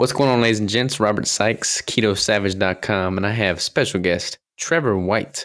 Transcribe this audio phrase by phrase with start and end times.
[0.00, 0.98] What's going on, ladies and gents?
[0.98, 5.44] Robert Sykes, KetoSavage.com, and I have special guest Trevor White.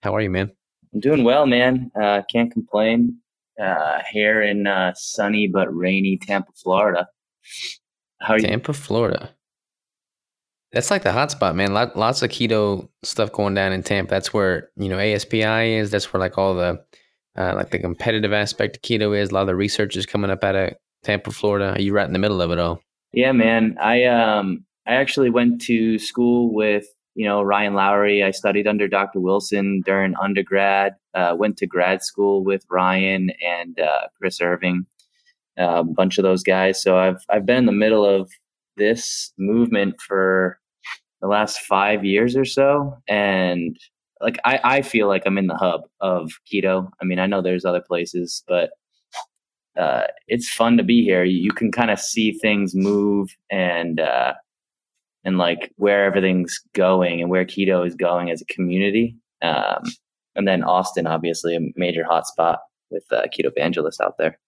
[0.00, 0.52] How are you, man?
[0.94, 1.90] I'm doing well, man.
[2.00, 3.18] Uh, can't complain.
[3.60, 7.08] Uh, here in uh, sunny but rainy Tampa, Florida.
[8.20, 8.46] How are you?
[8.46, 9.34] Tampa, Florida.
[10.72, 11.72] That's like the hotspot, man.
[11.72, 14.10] lots of keto stuff going down in Tampa.
[14.10, 15.90] That's where you know ASPI is.
[15.90, 16.84] That's where like all the
[17.36, 19.30] uh, like the competitive aspect of keto is.
[19.30, 20.74] A lot of the research is coming up out of
[21.04, 21.72] Tampa, Florida.
[21.72, 22.80] Are you right in the middle of it all?
[23.12, 23.76] Yeah, man.
[23.80, 28.22] I um I actually went to school with you know Ryan Lowery.
[28.22, 29.20] I studied under Dr.
[29.20, 30.94] Wilson during undergrad.
[31.14, 34.86] Uh, went to grad school with Ryan and uh, Chris Irvin,
[35.58, 36.82] uh, a bunch of those guys.
[36.82, 38.30] So I've I've been in the middle of
[38.76, 40.58] this movement for
[41.20, 42.96] the last five years or so.
[43.08, 43.76] And
[44.20, 46.90] like, I, I feel like I'm in the hub of keto.
[47.00, 48.70] I mean, I know there's other places, but
[49.78, 51.24] uh, it's fun to be here.
[51.24, 54.34] You can kind of see things move and, uh,
[55.24, 59.16] and like where everything's going and where keto is going as a community.
[59.42, 59.82] Um,
[60.34, 62.58] and then Austin, obviously, a major hotspot
[62.90, 64.38] with uh, keto evangelists out there.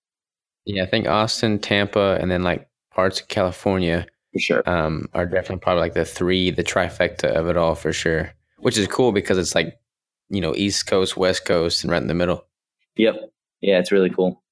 [0.64, 4.68] Yeah, I think Austin, Tampa, and then like parts of California for sure.
[4.68, 8.32] Um, are definitely probably like the three, the trifecta of it all for sure.
[8.58, 9.78] Which is cool because it's like,
[10.28, 12.44] you know, East Coast, West Coast, and right in the middle.
[12.96, 13.14] Yep.
[13.60, 14.42] Yeah, it's really cool.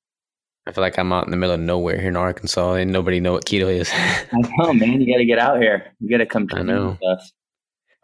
[0.66, 3.20] I feel like I'm out in the middle of nowhere here in Arkansas, and nobody
[3.20, 3.90] know what keto is.
[3.94, 5.00] I know, man.
[5.00, 5.92] You got to get out here.
[6.00, 6.48] You got to come.
[6.52, 6.98] I know.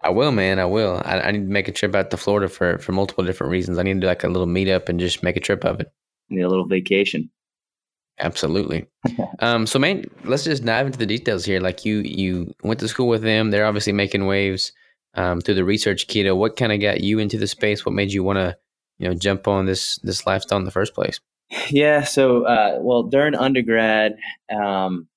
[0.04, 0.58] I will, man.
[0.58, 1.00] I will.
[1.04, 3.78] I, I, need to make a trip out to Florida for for multiple different reasons.
[3.78, 5.92] I need to do like a little meetup and just make a trip of it.
[6.28, 7.30] Need a little vacation.
[8.22, 8.86] Absolutely.
[9.40, 11.60] um, so, man, let's just dive into the details here.
[11.60, 13.50] Like you, you went to school with them.
[13.50, 14.72] They're obviously making waves
[15.14, 16.36] um, through the research keto.
[16.36, 17.84] What kind of got you into the space?
[17.84, 18.56] What made you want to,
[18.98, 21.20] you know, jump on this this lifestyle in the first place?
[21.68, 22.04] Yeah.
[22.04, 24.14] So, uh, well, during undergrad,
[24.54, 25.08] um,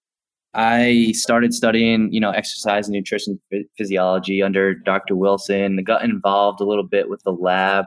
[0.54, 3.40] I started studying, you know, exercise and nutrition
[3.78, 5.16] physiology under Dr.
[5.16, 5.78] Wilson.
[5.78, 7.86] I got involved a little bit with the lab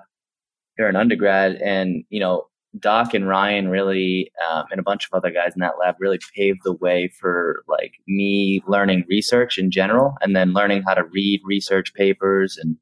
[0.76, 2.46] during undergrad, and you know,
[2.78, 6.18] Doc and Ryan really, um, and a bunch of other guys in that lab really
[6.36, 11.04] paved the way for like me learning research in general, and then learning how to
[11.04, 12.76] read research papers and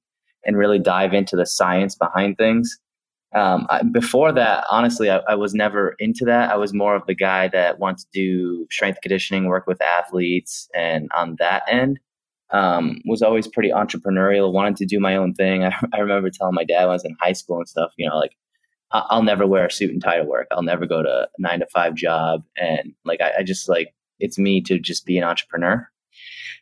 [0.45, 2.79] and really dive into the science behind things.
[3.35, 6.51] Um, I, before that, honestly, I, I, was never into that.
[6.51, 10.69] I was more of the guy that wants to do strength conditioning, work with athletes,
[10.75, 11.99] and on that end,
[12.53, 14.53] um, was always pretty entrepreneurial.
[14.53, 15.65] Wanted to do my own thing.
[15.65, 18.09] I, I remember telling my dad when I was in high school and stuff, you
[18.09, 18.33] know, like
[19.09, 20.47] I'll never wear a suit and tie to work.
[20.51, 22.43] I'll never go to a nine to five job.
[22.57, 25.89] And like, I, I just like, it's me to just be an entrepreneur.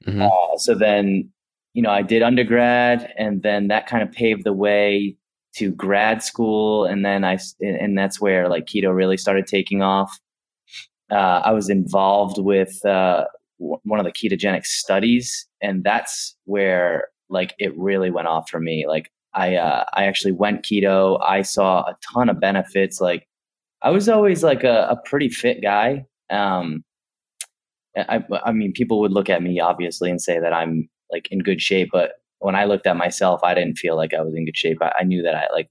[0.06, 0.22] Mm-hmm.
[0.22, 1.30] Uh, so then,
[1.72, 5.16] you know, I did undergrad and then that kind of paved the way
[5.56, 6.84] to grad school.
[6.84, 10.18] And then I, and that's where like keto really started taking off.
[11.10, 13.26] Uh, I was involved with uh,
[13.58, 18.86] one of the ketogenic studies, and that's where like it really went off for me.
[18.88, 21.20] Like I uh, I actually went keto.
[21.22, 23.00] I saw a ton of benefits.
[23.00, 23.26] Like
[23.82, 26.06] I was always like a, a pretty fit guy.
[26.30, 26.84] Um,
[27.96, 31.40] I, I mean, people would look at me obviously and say that I'm like in
[31.40, 34.44] good shape, but when I looked at myself, I didn't feel like I was in
[34.44, 34.78] good shape.
[34.82, 35.68] I, I knew that I like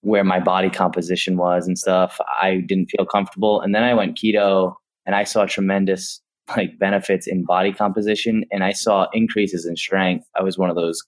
[0.00, 2.18] where my body composition was and stuff.
[2.40, 6.20] I didn't feel comfortable, and then I went keto, and I saw tremendous
[6.56, 10.26] like benefits in body composition, and I saw increases in strength.
[10.38, 11.02] I was one of those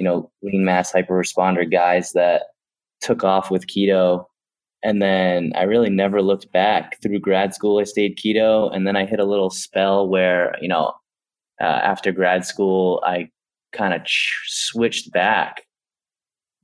[0.00, 2.44] you know, lean mass hyper responder guys that
[3.02, 4.24] took off with keto.
[4.82, 7.78] And then I really never looked back through grad school.
[7.78, 8.74] I stayed keto.
[8.74, 10.94] And then I hit a little spell where, you know,
[11.60, 13.28] uh, after grad school, I
[13.74, 15.66] kind of ch- switched back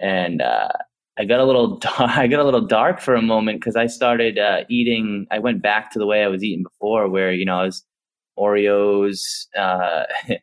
[0.01, 0.71] and, uh,
[1.19, 3.87] I got a little dark, I got a little dark for a moment because I
[3.87, 5.27] started uh, eating.
[5.31, 7.83] I went back to the way I was eating before, where you know I was
[8.39, 10.05] Oreos, uh,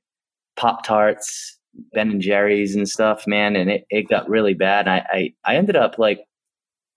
[0.56, 1.60] Pop Tarts,
[1.94, 4.88] Ben and Jerry's and stuff, man, and it, it got really bad.
[4.88, 6.20] I, I, I ended up like,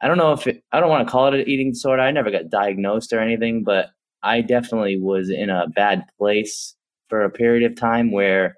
[0.01, 2.03] I don't know if it, I don't want to call it an eating disorder.
[2.03, 3.91] I never got diagnosed or anything, but
[4.23, 6.75] I definitely was in a bad place
[7.09, 8.57] for a period of time where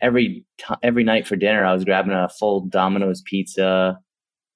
[0.00, 3.98] every t- every night for dinner I was grabbing a full Domino's pizza,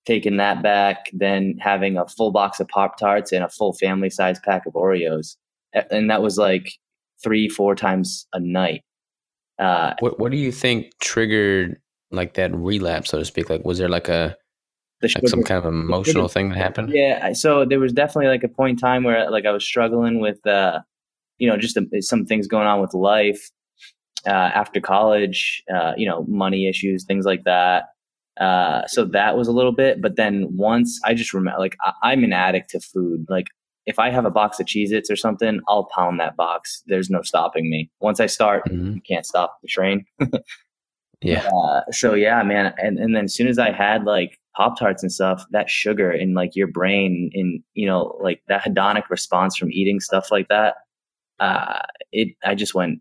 [0.07, 4.11] taking that back, then having a full box of Pop Tarts and a full family
[4.11, 5.37] size pack of Oreos,
[5.91, 6.73] and that was like
[7.23, 8.83] three four times a night.
[9.61, 11.81] Uh, what What do you think triggered
[12.11, 13.51] like that relapse, so to speak?
[13.51, 14.37] Like, was there like a
[15.03, 16.91] like some kind of emotional thing that happened?
[16.93, 17.33] Yeah.
[17.33, 20.45] So there was definitely like a point in time where like I was struggling with,
[20.47, 20.81] uh,
[21.39, 23.51] you know, just a, some things going on with life
[24.27, 25.63] uh, after college.
[25.73, 27.85] Uh, you know, money issues, things like that.
[28.41, 32.13] Uh, so that was a little bit, but then once I just remember, like I,
[32.15, 33.27] am an addict to food.
[33.29, 33.49] Like
[33.91, 36.83] if I have a box of Cheez Its or something, I'll pound that box.
[36.87, 37.91] There's no stopping me.
[38.01, 38.95] Once I start, mm-hmm.
[38.95, 40.07] you can't stop the train.
[41.21, 41.49] yeah.
[41.49, 42.73] Uh, so yeah, man.
[42.79, 46.11] And, and then as soon as I had like Pop Tarts and stuff, that sugar
[46.11, 50.49] in like your brain and, you know, like that hedonic response from eating stuff like
[50.49, 50.77] that,
[51.41, 51.81] uh,
[52.13, 53.01] it, I just went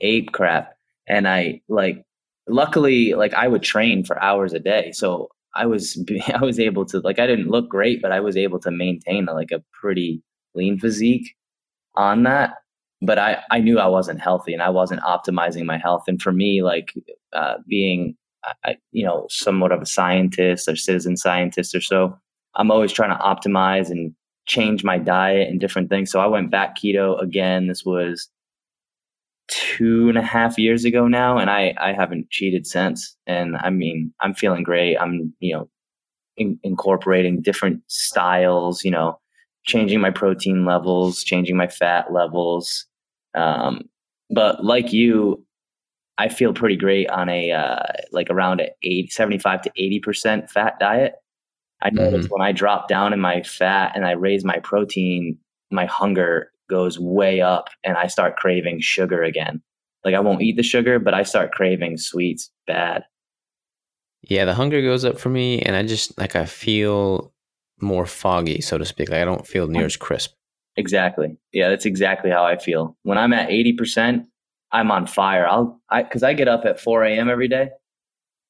[0.00, 0.74] ape crap.
[1.08, 2.04] And I like
[2.48, 6.02] luckily like i would train for hours a day so i was
[6.34, 9.26] i was able to like i didn't look great but i was able to maintain
[9.26, 10.22] like a pretty
[10.54, 11.34] lean physique
[11.96, 12.54] on that
[13.02, 16.04] but i i knew i wasn't healthy and i wasn't optimizing my health.
[16.08, 16.92] And for me like
[17.32, 18.16] uh, being
[18.92, 22.16] you know somewhat of a scientist or citizen scientist or so
[22.54, 24.14] i'm always trying to optimize and
[24.46, 26.10] change my diet and different things.
[26.10, 27.66] So i went back keto again.
[27.66, 28.28] This was
[29.48, 33.16] two and a half years ago now, and I I haven't cheated since.
[33.26, 34.96] And I mean, I'm feeling great.
[34.96, 35.68] I'm you know
[36.36, 38.84] in, incorporating different styles.
[38.84, 39.18] You know,
[39.64, 42.86] changing my protein levels, changing my fat levels.
[43.34, 43.82] Um,
[44.30, 45.44] but like you,
[46.18, 47.82] I feel pretty great on a uh,
[48.12, 51.14] like around a 80, 75 to 80% fat diet.
[51.82, 52.32] I notice mm-hmm.
[52.32, 55.38] when I drop down in my fat and I raise my protein,
[55.70, 59.62] my hunger goes way up and I start craving sugar again.
[60.04, 63.04] Like I won't eat the sugar, but I start craving sweets bad.
[64.22, 67.32] Yeah, the hunger goes up for me and I just like I feel
[67.80, 69.10] more foggy, so to speak.
[69.10, 70.34] Like I don't feel near as crisp.
[70.76, 71.36] Exactly.
[71.52, 72.96] Yeah, that's exactly how I feel.
[73.02, 74.26] When I'm at 80%,
[74.72, 75.46] I'm on fire.
[75.46, 77.28] I'll I cuz I get up at 4 a.m.
[77.28, 77.70] every day,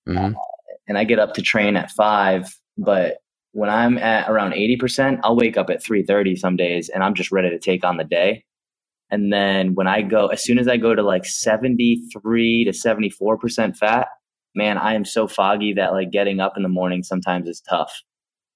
[0.08, 0.34] mm-hmm.
[0.34, 0.38] uh,
[0.88, 3.18] and I get up to train at 5, but
[3.56, 7.32] when I'm at around 80%, I'll wake up at 3:30 some days and I'm just
[7.32, 8.44] ready to take on the day.
[9.10, 13.74] And then when I go as soon as I go to like 73 to 74%
[13.74, 14.08] fat,
[14.54, 18.02] man, I am so foggy that like getting up in the morning sometimes is tough.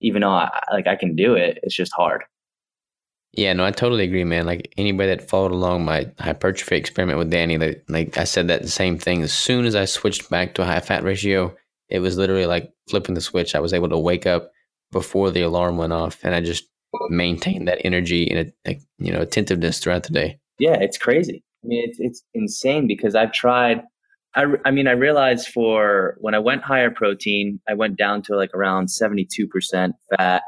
[0.03, 2.23] Even though I like I can do it, it's just hard.
[3.33, 4.45] Yeah, no, I totally agree, man.
[4.45, 8.69] Like anybody that followed along my hypertrophy experiment with Danny, like, like I said that
[8.69, 9.23] same thing.
[9.23, 11.57] As soon as I switched back to a high fat ratio,
[11.89, 13.55] it was literally like flipping the switch.
[13.55, 14.51] I was able to wake up
[14.93, 16.65] before the alarm went off, and I just
[17.09, 20.39] maintained that energy and a, you know attentiveness throughout the day.
[20.59, 21.43] Yeah, it's crazy.
[21.65, 23.83] I mean, it's it's insane because I've tried.
[24.37, 28.37] I, I mean, I realized for when I went higher protein, I went down to
[28.37, 30.43] like around seventy two percent fat,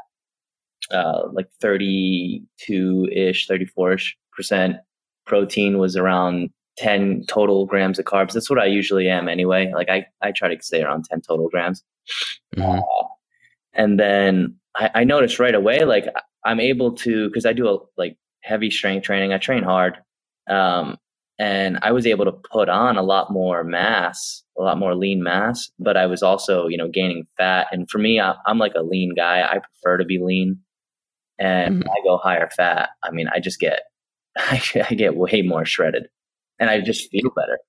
[0.91, 4.77] uh, like thirty two ish, thirty four ish percent
[5.25, 8.33] protein was around 10 total grams of carbs.
[8.33, 9.71] That's what I usually am anyway.
[9.73, 11.83] Like I, I try to stay around 10 total grams.
[12.55, 12.79] Mm-hmm.
[12.79, 13.07] Uh,
[13.73, 16.05] and then I, I noticed right away like
[16.45, 19.97] i'm able to because i do a like heavy strength training i train hard
[20.49, 20.97] um,
[21.39, 25.23] and i was able to put on a lot more mass a lot more lean
[25.23, 27.67] mass but i was also you know gaining fat.
[27.71, 29.41] And for me I, am like a lean guy.
[29.41, 30.59] I prefer to be lean.
[31.39, 31.89] And mm-hmm.
[31.89, 33.81] i go higher fat i mean i just get
[34.37, 36.07] I, I get way more shredded.
[36.59, 37.59] And i just feel better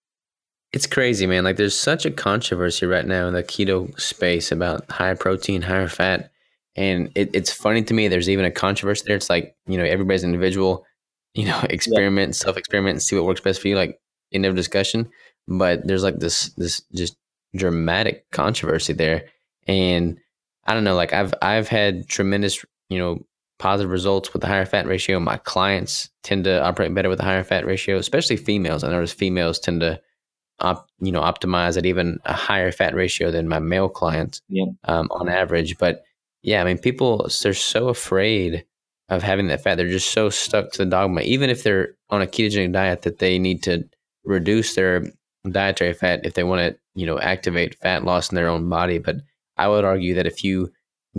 [0.74, 1.44] it's crazy, man.
[1.44, 5.86] Like there's such a controversy right now in the keto space about high protein, higher
[5.86, 6.32] fat.
[6.74, 9.14] And it, it's funny to me, there's even a controversy there.
[9.14, 10.84] It's like, you know, everybody's individual,
[11.34, 12.42] you know, experiment, yeah.
[12.42, 14.00] self experiment and see what works best for you, like
[14.32, 15.08] end of discussion.
[15.46, 17.16] But there's like this this just
[17.54, 19.26] dramatic controversy there.
[19.68, 20.18] And
[20.66, 23.24] I don't know, like I've I've had tremendous, you know,
[23.60, 25.20] positive results with the higher fat ratio.
[25.20, 28.82] My clients tend to operate better with the higher fat ratio, especially females.
[28.82, 30.00] I notice females tend to
[30.61, 34.41] op, you know optimize at even a higher fat ratio than my male clients
[34.84, 35.79] um, on average.
[35.79, 36.03] But
[36.43, 38.65] yeah, I mean, people they're so afraid
[39.08, 39.77] of having that fat.
[39.77, 43.19] They're just so stuck to the dogma, even if they're on a ketogenic diet, that
[43.19, 43.84] they need to
[44.25, 45.05] reduce their
[45.51, 48.99] dietary fat if they want to, you know, activate fat loss in their own body.
[48.99, 49.17] But
[49.56, 50.73] I would argue that if you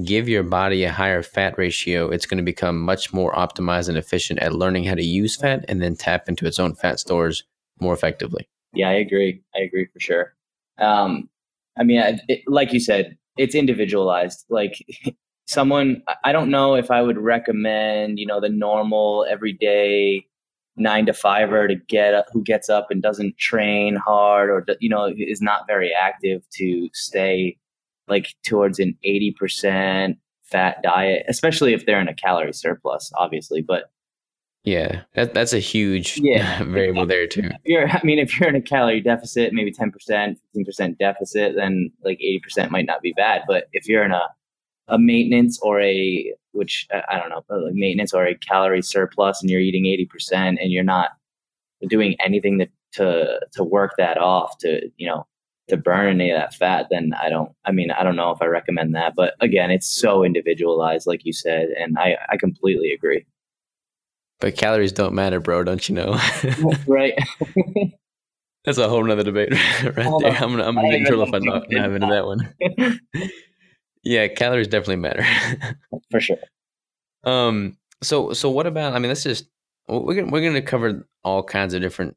[0.04, 3.98] give your body a higher fat ratio, it's going to become much more optimized and
[3.98, 7.44] efficient at learning how to use fat and then tap into its own fat stores
[7.80, 8.48] more effectively.
[8.75, 9.41] Yeah, I agree.
[9.55, 10.34] I agree for sure.
[10.79, 11.29] Um,
[11.77, 14.46] I mean, it, like you said, it's individualized.
[14.50, 14.74] Like
[15.48, 20.25] someone, I don't know if I would recommend, you know, the normal everyday
[20.77, 24.89] nine to fiver to get up, who gets up and doesn't train hard or you
[24.89, 27.58] know is not very active to stay
[28.10, 33.86] like towards an 80% fat diet especially if they're in a calorie surplus obviously but
[34.65, 36.63] yeah, that, that's a huge yeah.
[36.63, 37.50] variable there too.
[37.63, 39.91] You're, I mean, if you're in a calorie deficit, maybe 10%,
[40.55, 43.43] 15% deficit, then like 80% might not be bad.
[43.48, 44.24] But if you're in a,
[44.88, 49.50] a maintenance or a, which I don't know, like maintenance or a calorie surplus and
[49.50, 51.12] you're eating 80% and you're not
[51.88, 55.27] doing anything to, to, to work that off to, you know,
[55.67, 57.51] to burn any of that fat, then I don't.
[57.65, 59.15] I mean, I don't know if I recommend that.
[59.15, 63.25] But again, it's so individualized, like you said, and I I completely agree.
[64.45, 65.63] But calories don't matter, bro.
[65.63, 66.19] Don't you know?
[66.87, 67.17] right.
[68.63, 69.49] That's a whole nother debate
[69.83, 70.33] right there.
[70.33, 73.01] I'm gonna I'm gonna get in trouble if I don't dive into that one.
[74.03, 75.25] yeah, calories definitely matter.
[76.11, 76.37] For sure.
[77.23, 77.77] Um.
[78.03, 78.93] So so what about?
[78.93, 79.47] I mean, let's just
[79.87, 82.15] we're gonna we're gonna cover all kinds of different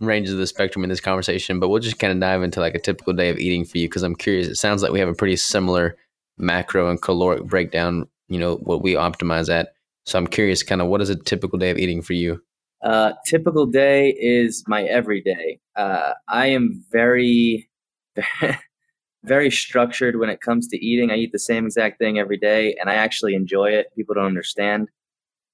[0.00, 2.74] ranges of the spectrum in this conversation, but we'll just kind of dive into like
[2.74, 4.48] a typical day of eating for you because I'm curious.
[4.48, 5.96] It sounds like we have a pretty similar
[6.38, 8.08] macro and caloric breakdown.
[8.26, 9.75] You know what we optimize at.
[10.06, 12.40] So I'm curious, kind of, what is a typical day of eating for you?
[12.82, 15.58] Uh, typical day is my everyday.
[15.74, 17.68] Uh, I am very,
[19.24, 21.10] very structured when it comes to eating.
[21.10, 23.88] I eat the same exact thing every day, and I actually enjoy it.
[23.96, 24.88] People don't understand.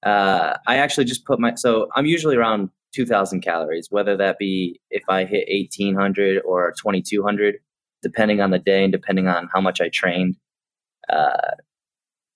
[0.03, 4.79] Uh, I actually just put my so I'm usually around 2,000 calories, whether that be
[4.91, 7.55] if I hit 1,800 or 2,200,
[8.03, 10.35] depending on the day and depending on how much I trained.
[11.09, 11.55] Uh,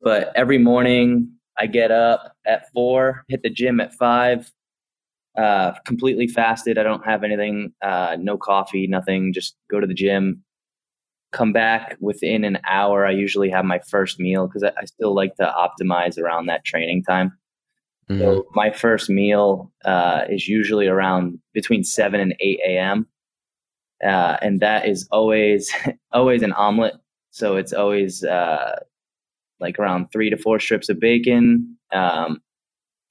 [0.01, 4.51] but every morning I get up at four, hit the gym at five,
[5.37, 6.77] uh, completely fasted.
[6.77, 9.33] I don't have anything, uh, no coffee, nothing.
[9.33, 10.43] Just go to the gym,
[11.31, 13.05] come back within an hour.
[13.05, 16.65] I usually have my first meal because I, I, still like to optimize around that
[16.65, 17.37] training time.
[18.09, 18.21] Mm-hmm.
[18.21, 23.07] So my first meal uh, is usually around between seven and eight a.m.
[24.03, 25.71] Uh, and that is always
[26.11, 26.95] always an omelet.
[27.31, 28.79] So it's always uh,
[29.59, 32.41] like around three to four strips of bacon, um,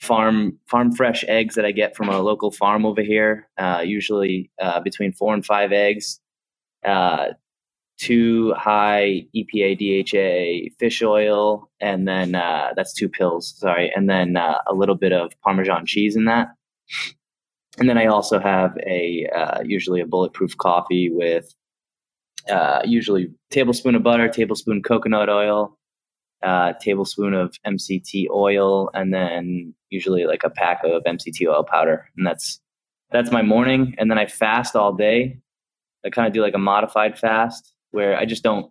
[0.00, 3.48] farm farm fresh eggs that I get from a local farm over here.
[3.58, 6.20] Uh, usually uh, between four and five eggs.
[6.84, 7.28] Uh,
[7.98, 13.54] two high EPA DHA fish oil, and then uh, that's two pills.
[13.56, 16.48] Sorry, and then uh, a little bit of Parmesan cheese in that.
[17.78, 21.54] And then I also have a uh, usually a bulletproof coffee with
[22.84, 25.75] usually tablespoon of butter, tablespoon coconut oil,
[26.46, 32.08] uh, tablespoon of MCT oil, and then usually like a pack of MCT oil powder.
[32.16, 32.60] And that's
[33.10, 33.96] that's my morning.
[33.98, 35.40] And then I fast all day.
[36.04, 38.70] I kind of do like a modified fast where I just don't.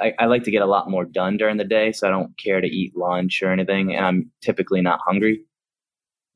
[0.00, 2.36] I, I like to get a lot more done during the day, so I don't
[2.38, 5.44] care to eat lunch or anything, and I'm typically not hungry.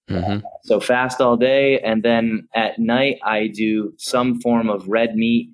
[0.09, 0.47] Mm-hmm.
[0.63, 5.51] So fast all day, and then at night I do some form of red meat.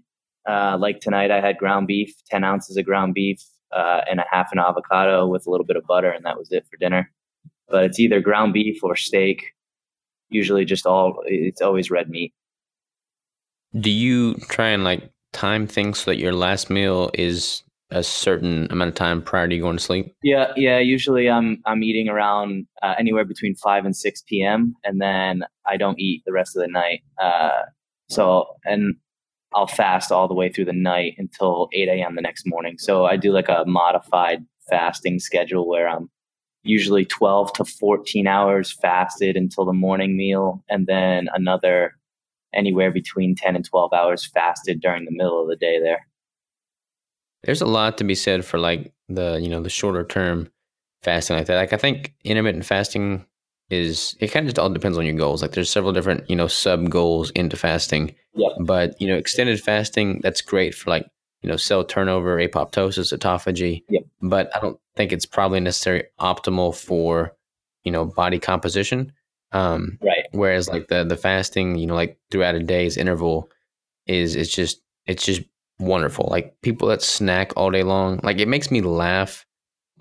[0.47, 3.41] Uh, like tonight, I had ground beef, ten ounces of ground beef,
[3.73, 6.51] uh, and a half an avocado with a little bit of butter, and that was
[6.51, 7.11] it for dinner.
[7.69, 9.53] But it's either ground beef or steak.
[10.29, 12.33] Usually, just all it's always red meat.
[13.79, 18.67] Do you try and like time things so that your last meal is a certain
[18.71, 20.15] amount of time prior to you going to sleep?
[20.23, 20.79] Yeah, yeah.
[20.79, 24.75] Usually, I'm I'm eating around uh, anywhere between five and six p.m.
[24.85, 27.03] and then I don't eat the rest of the night.
[27.23, 27.63] Uh,
[28.09, 28.97] so and
[29.55, 32.15] I'll fast all the way through the night until eight a.m.
[32.15, 32.79] the next morning.
[32.79, 36.11] So I do like a modified fasting schedule where I'm
[36.63, 41.95] usually twelve to fourteen hours fasted until the morning meal, and then another
[42.55, 46.07] anywhere between 10 and 12 hours fasted during the middle of the day there.
[47.43, 50.51] There's a lot to be said for like the, you know, the shorter term
[51.03, 51.57] fasting like that.
[51.57, 53.27] Like I think intermittent fasting
[53.73, 55.41] is it kind of just all depends on your goals.
[55.41, 58.15] Like there's several different, you know, sub goals into fasting.
[58.35, 58.53] Yep.
[58.61, 61.07] But, you know, extended fasting, that's great for like,
[61.41, 63.83] you know, cell turnover, apoptosis, autophagy.
[63.89, 64.03] Yep.
[64.21, 67.35] But I don't think it's probably necessarily optimal for,
[67.83, 69.11] you know, body composition.
[69.53, 70.27] Um, right.
[70.33, 73.51] Whereas like the the fasting, you know, like throughout a day's interval,
[74.07, 75.41] is it's just it's just
[75.79, 76.29] wonderful.
[76.31, 79.47] Like people that snack all day long, like it makes me laugh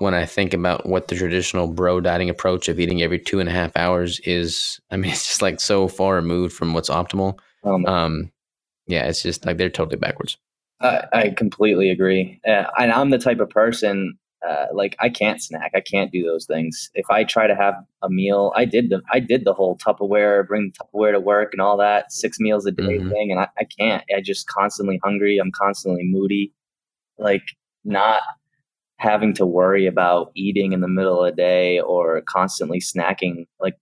[0.01, 3.47] when I think about what the traditional bro dieting approach of eating every two and
[3.47, 4.79] a half hours is.
[4.89, 7.37] I mean, it's just like so far removed from what's optimal.
[7.63, 8.31] Um, um
[8.87, 10.37] yeah, it's just like they're totally backwards.
[10.81, 14.17] I, I completely agree, uh, and I'm the type of person
[14.47, 15.71] uh, like I can't snack.
[15.75, 16.89] I can't do those things.
[16.95, 20.47] If I try to have a meal, I did the I did the whole Tupperware,
[20.47, 23.09] bring Tupperware to work and all that six meals a day mm-hmm.
[23.09, 24.03] thing, and I, I can't.
[24.15, 25.37] I just constantly hungry.
[25.37, 26.53] I'm constantly moody.
[27.19, 27.43] Like
[27.85, 28.21] not
[29.01, 33.47] having to worry about eating in the middle of the day or constantly snacking.
[33.59, 33.75] Like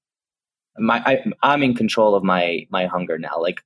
[0.77, 3.39] my I, I'm in control of my my hunger now.
[3.39, 3.61] Like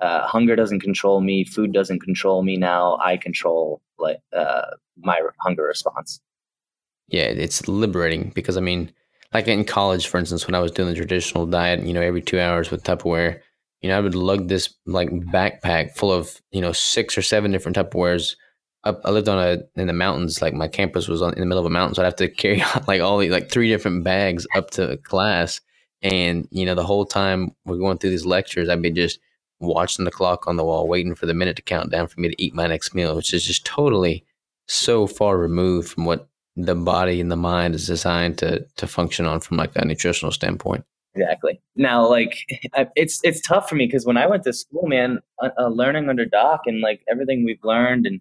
[0.00, 1.44] uh, hunger doesn't control me.
[1.44, 2.98] Food doesn't control me now.
[3.04, 4.62] I control like uh,
[4.96, 6.20] my hunger response
[7.08, 8.92] yeah, it's liberating because I mean,
[9.32, 12.22] like in college, for instance, when I was doing the traditional diet, you know, every
[12.22, 13.40] two hours with Tupperware,
[13.80, 17.50] you know, I would lug this like backpack full of, you know, six or seven
[17.50, 18.36] different Tupperwares.
[19.04, 20.40] I lived on a in the mountains.
[20.40, 22.28] Like my campus was on, in the middle of a mountain, so I'd have to
[22.42, 25.60] carry like all the like three different bags up to class.
[26.02, 29.18] And you know, the whole time we're going through these lectures, I'd be just
[29.60, 32.28] watching the clock on the wall, waiting for the minute to count down for me
[32.28, 34.24] to eat my next meal, which is just totally
[34.68, 39.26] so far removed from what the body and the mind is designed to to function
[39.26, 40.84] on from like a nutritional standpoint.
[41.14, 41.60] Exactly.
[41.76, 42.38] Now, like
[42.96, 46.08] it's it's tough for me because when I went to school, man, uh, uh, learning
[46.08, 48.20] under Doc and like everything we've learned and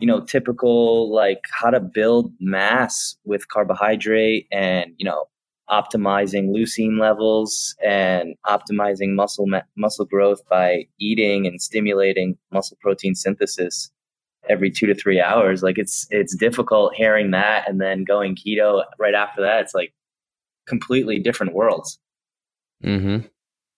[0.00, 5.26] you know typical like how to build mass with carbohydrate and you know
[5.70, 13.90] optimizing leucine levels and optimizing muscle muscle growth by eating and stimulating muscle protein synthesis
[14.48, 15.62] every two to three hours.
[15.62, 19.60] Like it's it's difficult hearing that and then going keto right after that.
[19.62, 19.92] It's like
[20.66, 21.98] completely different worlds.
[22.84, 23.26] Mm-hmm.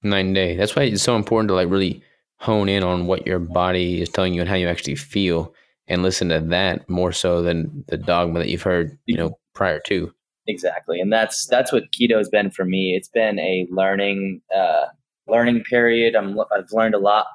[0.09, 0.57] Night and day.
[0.57, 2.03] That's why it's so important to like really
[2.39, 5.55] hone in on what your body is telling you and how you actually feel
[5.89, 9.81] and listen to that more so than the dogma that you've heard, you know, prior
[9.87, 10.13] to.
[10.47, 11.01] Exactly.
[11.01, 12.97] And that's that's what keto has been for me.
[12.97, 14.87] It's been a learning uh
[15.27, 16.17] learning period.
[16.17, 17.27] I'm I've learned a lot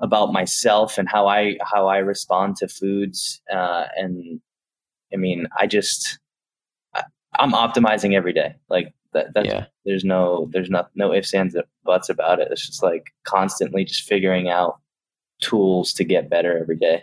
[0.00, 3.40] about myself and how I how I respond to foods.
[3.52, 4.40] Uh, and
[5.12, 6.18] I mean, I just
[6.94, 7.04] I,
[7.38, 8.54] am optimizing every day.
[8.68, 9.34] Like that.
[9.34, 9.66] That's, yeah.
[9.84, 12.48] There's no there's not no ifs ands and buts about it.
[12.50, 14.80] It's just like constantly just figuring out
[15.40, 17.02] tools to get better every day.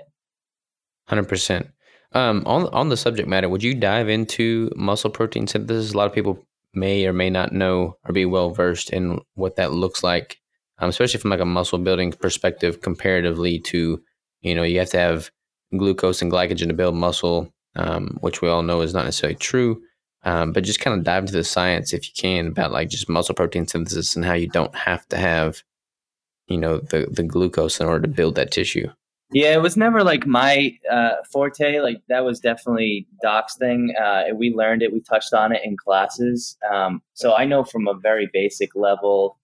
[1.07, 1.67] Hundred percent.
[2.13, 5.93] Um, on on the subject matter, would you dive into muscle protein synthesis?
[5.93, 9.55] A lot of people may or may not know or be well versed in what
[9.55, 10.39] that looks like
[10.79, 14.01] um, especially from like a muscle building perspective comparatively to
[14.41, 15.31] you know you have to have
[15.77, 19.81] glucose and glycogen to build muscle um, which we all know is not necessarily true
[20.25, 23.09] um, but just kind of dive into the science if you can about like just
[23.09, 25.63] muscle protein synthesis and how you don't have to have
[26.47, 28.87] you know the the glucose in order to build that tissue
[29.33, 31.79] yeah, it was never like my uh, forte.
[31.79, 33.93] Like that was definitely Doc's thing.
[34.01, 34.93] Uh, we learned it.
[34.93, 36.57] We touched on it in classes.
[36.71, 39.37] Um, so I know from a very basic level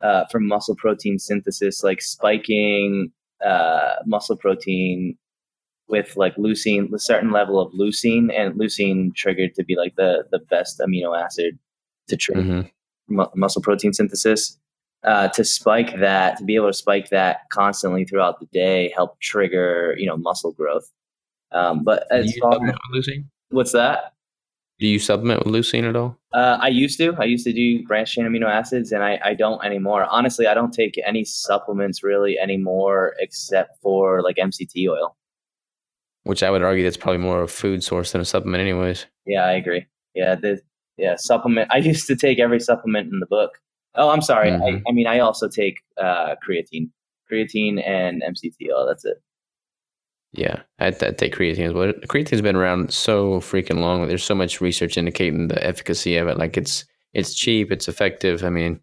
[0.00, 3.12] uh, from muscle protein synthesis, like spiking
[3.44, 5.16] uh, muscle protein
[5.88, 10.24] with like leucine, a certain level of leucine, and leucine triggered to be like the
[10.30, 11.58] the best amino acid
[12.08, 12.68] to trigger mm-hmm.
[13.14, 14.58] mu- muscle protein synthesis.
[15.04, 19.18] Uh, to spike that, to be able to spike that constantly throughout the day, help
[19.20, 20.90] trigger you know muscle growth.
[21.50, 22.58] Um, but as far,
[23.50, 24.12] what's that?
[24.82, 26.18] Do you supplement with leucine at all?
[26.32, 27.14] Uh, I used to.
[27.18, 30.06] I used to do branched chain amino acids, and I, I don't anymore.
[30.10, 35.16] Honestly, I don't take any supplements really anymore, except for like MCT oil.
[36.24, 39.06] Which I would argue that's probably more of a food source than a supplement, anyways.
[39.24, 39.86] Yeah, I agree.
[40.14, 40.60] Yeah, the
[40.96, 41.70] yeah supplement.
[41.72, 43.60] I used to take every supplement in the book.
[43.94, 44.50] Oh, I'm sorry.
[44.50, 44.62] Mm-hmm.
[44.62, 46.90] I, I, mean, I also take uh, creatine,
[47.30, 48.86] creatine and MCT oil.
[48.86, 49.22] That's it.
[50.32, 51.92] Yeah, I'd, I'd take creatine as well.
[52.08, 54.08] Creatine's been around so freaking long.
[54.08, 56.38] There's so much research indicating the efficacy of it.
[56.38, 58.42] Like it's it's cheap, it's effective.
[58.42, 58.80] I mean,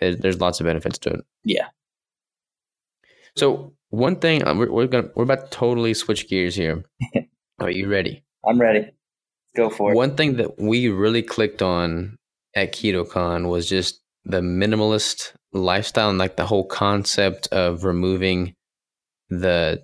[0.00, 1.24] it, there's lots of benefits to it.
[1.44, 1.68] Yeah.
[3.36, 6.84] So one thing uh, we're, we're gonna we're about to totally switch gears here.
[7.60, 8.24] Are you ready?
[8.44, 8.90] I'm ready.
[9.54, 9.94] Go for it.
[9.94, 12.18] One thing that we really clicked on
[12.56, 18.54] at KetoCon was just the minimalist lifestyle and like the whole concept of removing
[19.28, 19.82] the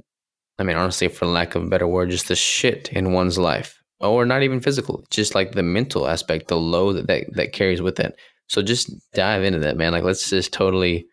[0.59, 3.81] I mean, honestly, for lack of a better word, just the shit in one's life,
[4.01, 7.81] or not even physical, just like the mental aspect, the load that, that that carries
[7.81, 8.19] with it.
[8.49, 9.93] So just dive into that, man.
[9.93, 11.07] Like, let's just totally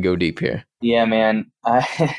[0.00, 0.64] go deep here.
[0.80, 1.50] Yeah, man.
[1.64, 2.16] I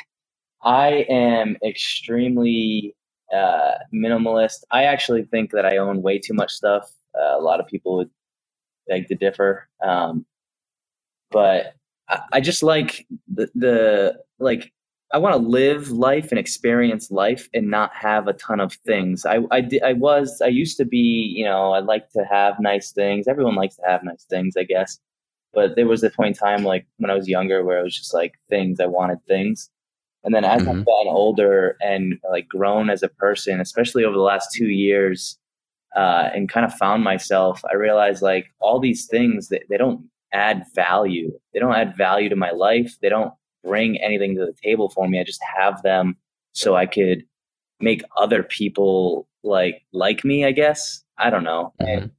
[0.62, 2.96] I am extremely
[3.34, 4.64] uh, minimalist.
[4.72, 6.92] I actually think that I own way too much stuff.
[7.18, 8.10] Uh, a lot of people would
[8.88, 10.26] beg to differ, um,
[11.32, 11.74] but
[12.10, 14.72] I, I just like the the like
[15.14, 19.26] I want to live life and experience life and not have a ton of things.
[19.26, 22.92] I, I, I was, I used to be, you know, I like to have nice
[22.92, 23.26] things.
[23.26, 25.00] Everyone likes to have nice things, I guess.
[25.54, 27.96] But there was a point in time, like when I was younger, where it was
[27.96, 29.70] just like things, I wanted things.
[30.26, 30.80] And then as mm-hmm.
[30.80, 35.40] I've gotten older and like grown as a person, especially over the last two years,
[35.96, 40.06] uh, and kind of found myself, I realized like all these things that they don't
[40.38, 41.32] add value.
[41.54, 42.96] They don't add value to my life.
[43.02, 45.20] They don't bring anything to the table for me.
[45.20, 46.16] I just have them
[46.54, 47.24] so I could
[47.80, 51.04] make other people like like me, I guess.
[51.18, 51.74] I don't know.
[51.82, 52.04] Mm-hmm.
[52.04, 52.12] And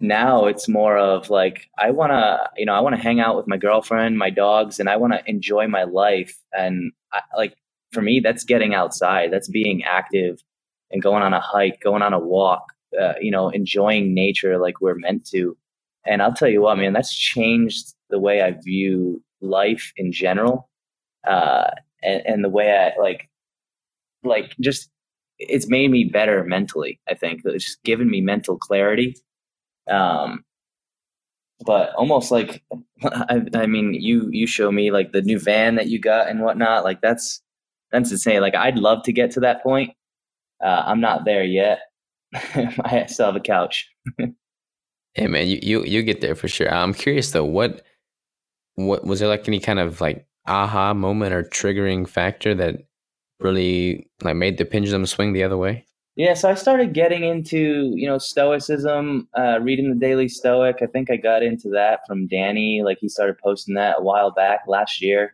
[0.00, 3.36] now it's more of like I want to, you know, I want to hang out
[3.36, 6.36] with my girlfriend, my dogs, and I want to enjoy my life.
[6.52, 7.54] And I, like
[7.92, 9.32] for me, that's getting outside.
[9.32, 10.42] That's being active
[10.90, 12.64] and going on a hike, going on a walk.
[12.98, 15.56] Uh, you know, enjoying nature like we're meant to.
[16.06, 20.68] And I'll tell you what, man, that's changed the way I view life in general,
[21.26, 21.70] uh,
[22.02, 23.28] and, and the way I like,
[24.24, 24.90] like just
[25.38, 27.00] it's made me better mentally.
[27.08, 29.16] I think it's just given me mental clarity.
[29.90, 30.44] Um,
[31.64, 32.62] but almost like
[33.04, 36.42] I, I mean you you show me like the new van that you got and
[36.42, 37.42] whatnot like that's
[37.92, 39.92] that's insane like i'd love to get to that point
[40.62, 41.80] uh, i'm not there yet
[42.34, 43.88] i still have a couch
[45.16, 47.82] hey man you, you you get there for sure i'm curious though what
[48.74, 52.76] what was there like any kind of like aha moment or triggering factor that
[53.40, 55.84] really like made the pendulum swing the other way
[56.18, 60.76] yeah, so I started getting into you know Stoicism, uh, reading the Daily Stoic.
[60.80, 62.80] I think I got into that from Danny.
[62.82, 65.32] Like he started posting that a while back last year,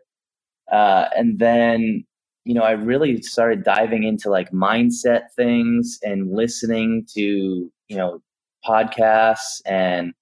[0.73, 2.05] uh, and then
[2.45, 8.21] you know I really started diving into like mindset things and listening to you know
[8.67, 10.13] podcasts and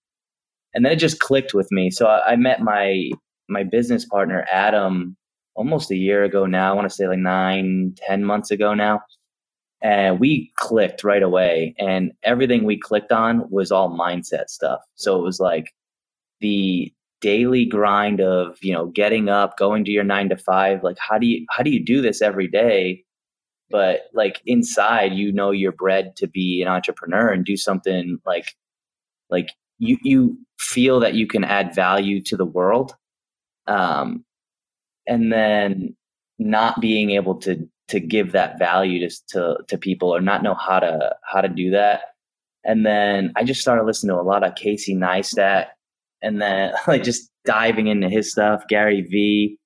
[0.73, 1.91] and then it just clicked with me.
[1.91, 3.11] So I, I met my
[3.49, 5.17] my business partner Adam
[5.55, 6.71] almost a year ago now.
[6.71, 9.01] I want to say like nine, ten months ago now
[9.83, 15.19] and we clicked right away and everything we clicked on was all mindset stuff so
[15.19, 15.73] it was like
[16.41, 20.97] the daily grind of you know getting up going to your 9 to 5 like
[20.99, 23.05] how do you how do you do this every day
[23.71, 28.55] but like inside you know you're bred to be an entrepreneur and do something like
[29.31, 32.95] like you you feel that you can add value to the world
[33.67, 34.25] um
[35.07, 35.95] and then
[36.39, 40.55] not being able to to give that value to, to to people or not know
[40.55, 42.03] how to how to do that.
[42.65, 45.67] And then I just started listening to a lot of Casey Neistat
[46.23, 49.59] and then like just diving into his stuff, Gary Vee.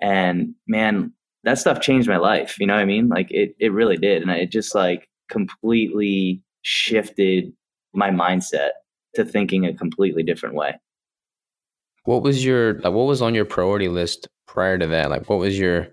[0.00, 1.12] And man,
[1.44, 2.58] that stuff changed my life.
[2.58, 3.08] You know what I mean?
[3.08, 4.22] Like it it really did.
[4.22, 7.52] And it just like completely shifted
[7.94, 8.70] my mindset
[9.14, 10.78] to thinking a completely different way.
[12.04, 15.10] What was your like what was on your priority list prior to that?
[15.10, 15.88] Like what was your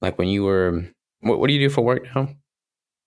[0.00, 0.84] like when you were,
[1.20, 2.28] what, what do you do for work now?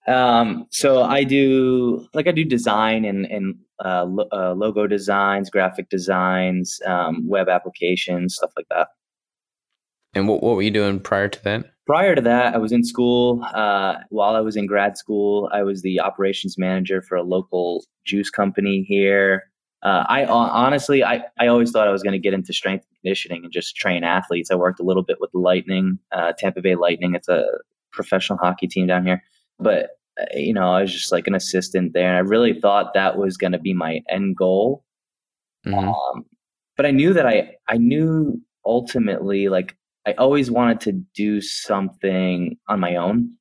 [0.05, 5.49] Um, so I do like I do design and and uh, lo- uh, logo designs,
[5.49, 8.89] graphic designs, um, web applications, stuff like that.
[10.15, 11.65] And what what were you doing prior to that?
[11.85, 13.43] Prior to that, I was in school.
[13.53, 17.83] Uh, while I was in grad school, I was the operations manager for a local
[18.05, 19.43] juice company here.
[19.81, 22.97] Uh, I honestly, I, I always thought I was going to get into strength and
[23.01, 24.49] conditioning and just train athletes.
[24.49, 27.15] I worked a little bit with the Lightning, uh, Tampa Bay Lightning.
[27.15, 27.45] It's a
[27.91, 29.21] professional hockey team down here.
[29.59, 32.07] But, uh, you know, I was just like an assistant there.
[32.07, 34.85] And I really thought that was going to be my end goal.
[35.67, 35.89] Mm-hmm.
[35.89, 36.25] Um,
[36.77, 42.57] but I knew that I, I knew ultimately, like, I always wanted to do something
[42.67, 43.33] on my own.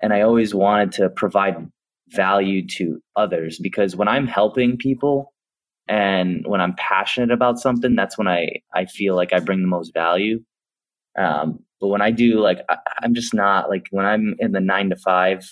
[0.00, 1.56] And I always wanted to provide
[2.08, 5.32] value to others because when I'm helping people,
[5.88, 9.68] and when i'm passionate about something that's when i i feel like i bring the
[9.68, 10.40] most value.
[11.16, 14.60] Um, but when i do like I, am just not like when i'm in the
[14.60, 15.48] nine to five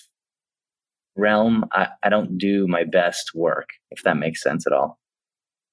[1.16, 4.98] realm I, I don't do my best work if that makes sense at all.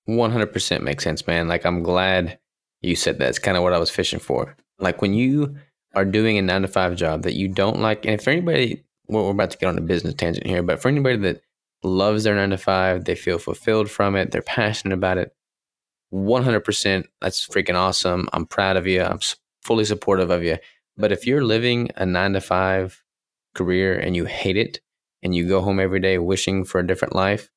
[0.08, 1.47] 100% makes sense man.
[1.47, 2.39] Like i'm glad
[2.82, 3.29] you said that.
[3.29, 5.55] It's kind of what i was fishing for like when you
[5.95, 9.25] are doing a nine to five job that you don't like and if anybody well,
[9.25, 11.41] we're about to get on a business tangent here but for anybody that
[11.83, 13.05] loves their nine to five.
[13.05, 14.31] They feel fulfilled from it.
[14.31, 15.36] They're passionate about it.
[16.13, 17.05] 100%.
[17.21, 18.29] That's freaking awesome.
[18.33, 19.01] I'm proud of you.
[19.01, 19.19] I'm
[19.62, 20.57] fully supportive of you.
[20.97, 23.03] But if you're living a nine to five
[23.55, 24.79] career and you hate it
[25.21, 27.49] and you go home every day wishing for a different life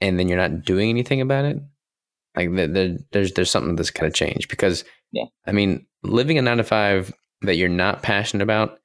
[0.00, 1.58] and then you're not doing anything about it,
[2.36, 4.84] like there's there's something that's kind to change because
[5.16, 5.26] yeah.
[5.46, 8.78] I mean living a nine to five that you're not passionate about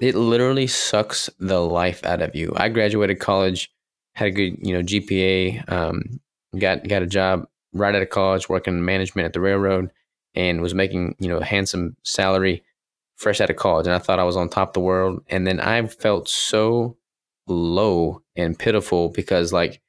[0.00, 2.52] it literally sucks the life out of you.
[2.56, 3.70] I graduated college,
[4.14, 6.20] had a good, you know, GPA, um,
[6.58, 9.90] got got a job right out of college working in management at the railroad
[10.34, 12.62] and was making, you know, a handsome salary
[13.16, 13.86] fresh out of college.
[13.86, 15.22] And I thought I was on top of the world.
[15.28, 16.96] And then I felt so
[17.46, 19.82] low and pitiful because like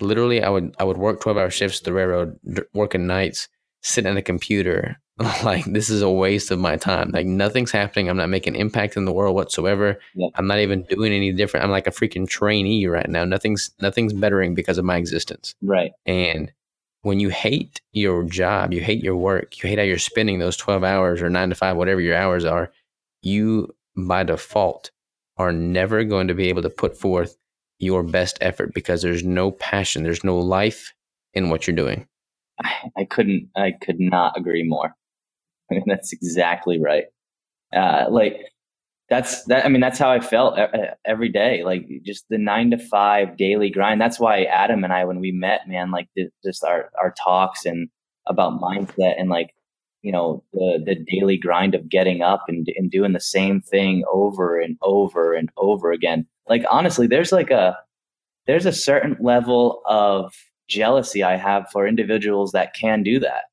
[0.00, 2.38] literally I would I would work 12 hour shifts at the railroad,
[2.74, 3.48] working nights,
[3.82, 5.00] sitting at a computer,
[5.44, 7.10] like this is a waste of my time.
[7.12, 8.08] Like nothing's happening.
[8.08, 9.98] I'm not making impact in the world whatsoever.
[10.14, 10.28] Yeah.
[10.34, 11.64] I'm not even doing any different.
[11.64, 13.24] I'm like a freaking trainee right now.
[13.24, 15.54] Nothing's nothing's bettering because of my existence.
[15.62, 15.92] Right.
[16.04, 16.52] And
[17.02, 20.56] when you hate your job, you hate your work, you hate how you're spending those
[20.56, 22.72] 12 hours or 9 to 5 whatever your hours are,
[23.22, 24.90] you by default
[25.36, 27.36] are never going to be able to put forth
[27.78, 30.92] your best effort because there's no passion, there's no life
[31.34, 32.08] in what you're doing.
[32.96, 34.94] I couldn't I could not agree more.
[35.70, 37.04] I mean, that's exactly right.
[37.74, 38.38] Uh, like
[39.08, 39.64] that's that.
[39.64, 40.58] I mean, that's how I felt
[41.04, 41.62] every day.
[41.64, 44.00] Like just the nine to five daily grind.
[44.00, 46.08] That's why Adam and I, when we met, man, like
[46.44, 47.88] just our our talks and
[48.26, 49.54] about mindset and like
[50.02, 54.04] you know the the daily grind of getting up and and doing the same thing
[54.10, 56.26] over and over and over again.
[56.48, 57.76] Like honestly, there's like a
[58.46, 60.32] there's a certain level of
[60.68, 63.44] jealousy I have for individuals that can do that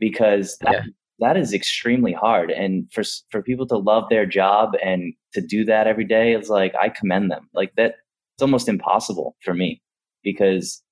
[0.00, 0.82] because that, yeah.
[1.20, 2.50] That is extremely hard.
[2.50, 6.48] And for for people to love their job and to do that every day, it's
[6.48, 7.48] like I commend them.
[7.54, 7.96] Like that,
[8.36, 9.82] it's almost impossible for me
[10.22, 10.82] because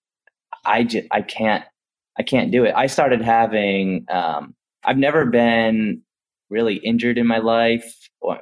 [0.65, 1.65] I just I can't
[2.19, 2.75] I can't do it.
[2.77, 6.03] I started having um, I've never been
[6.51, 8.39] really injured in my life or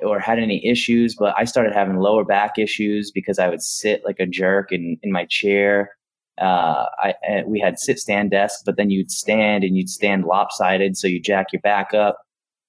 [0.00, 4.02] or had any issues, but I started having lower back issues because I would sit
[4.04, 5.90] like a jerk in, in my chair.
[6.40, 7.14] Uh, I,
[7.46, 10.96] we had sit stand desks, but then you'd stand and you'd stand lopsided.
[10.96, 12.18] So you jack your back up.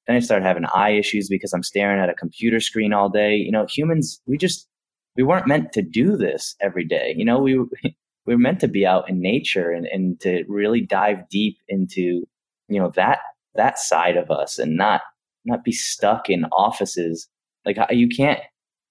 [0.07, 3.35] Then I started having eye issues because I'm staring at a computer screen all day.
[3.35, 4.67] You know, humans, we just,
[5.15, 7.13] we weren't meant to do this every day.
[7.15, 7.57] You know, we,
[8.25, 12.27] we were meant to be out in nature and, and to really dive deep into,
[12.67, 13.19] you know, that,
[13.55, 15.01] that side of us and not
[15.45, 17.27] not be stuck in offices.
[17.65, 18.39] Like you can't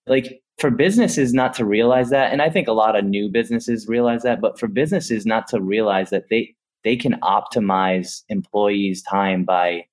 [0.07, 3.89] like for businesses not to realize that and I think a lot of new businesses
[3.89, 9.45] realize that, but for businesses not to realize that they they can optimize employees time
[9.45, 9.85] by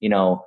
[0.00, 0.44] you know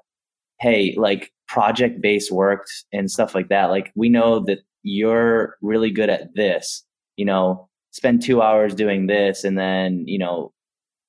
[0.59, 3.65] hey like project based work and stuff like that.
[3.65, 6.83] Like we know that you're really good at this
[7.17, 10.51] you know spend 2 hours doing this and then you know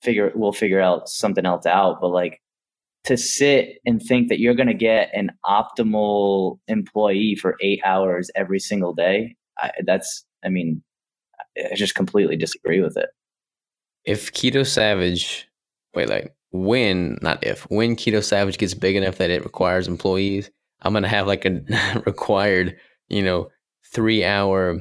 [0.02, 2.00] figure we'll figure out something else out.
[2.00, 2.40] But like
[3.04, 8.30] to sit and think that you're going to get an optimal employee for eight hours
[8.34, 10.82] every single day, I, that's, I mean,
[11.58, 13.10] I just completely disagree with it.
[14.04, 15.48] If Keto Savage,
[15.94, 20.50] wait, like when, not if, when Keto Savage gets big enough that it requires employees,
[20.82, 21.60] I'm going to have like a
[22.06, 22.76] required,
[23.08, 23.48] you know,
[23.92, 24.80] three hour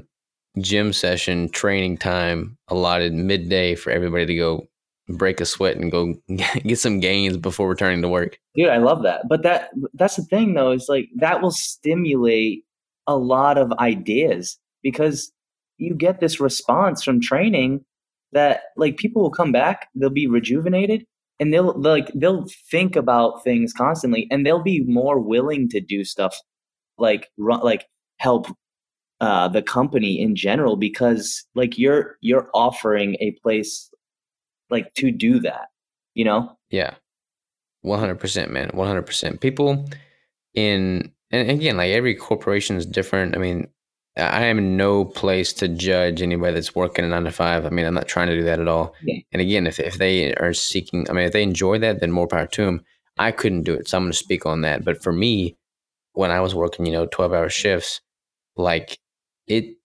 [0.59, 4.67] gym session training time allotted midday for everybody to go
[5.09, 8.37] break a sweat and go get some gains before returning to work.
[8.55, 9.23] Dude, I love that.
[9.27, 12.63] But that that's the thing though, is like that will stimulate
[13.07, 15.31] a lot of ideas because
[15.77, 17.83] you get this response from training
[18.31, 21.05] that like people will come back, they'll be rejuvenated
[21.39, 26.03] and they'll like they'll think about things constantly and they'll be more willing to do
[26.03, 26.35] stuff
[26.97, 27.85] like run like
[28.17, 28.47] help
[29.21, 33.89] uh, the company in general because like you're you're offering a place
[34.73, 35.69] like to do that,
[36.13, 36.57] you know?
[36.69, 36.95] Yeah.
[37.86, 38.69] 100%, man.
[38.71, 39.39] 100%.
[39.39, 39.88] People
[40.53, 43.36] in, and again, like every corporation is different.
[43.36, 43.67] I mean,
[44.15, 47.65] I am in no place to judge anybody that's working a nine to five.
[47.65, 48.93] I mean, I'm not trying to do that at all.
[49.01, 49.19] Yeah.
[49.31, 52.27] And again, if, if they are seeking, I mean, if they enjoy that, then more
[52.27, 52.83] power to them.
[53.17, 53.88] I couldn't do it.
[53.88, 54.86] So I'm going to speak on that.
[54.86, 55.57] But for me,
[56.13, 58.01] when I was working, you know, 12 hour shifts,
[58.55, 58.99] like
[59.47, 59.75] it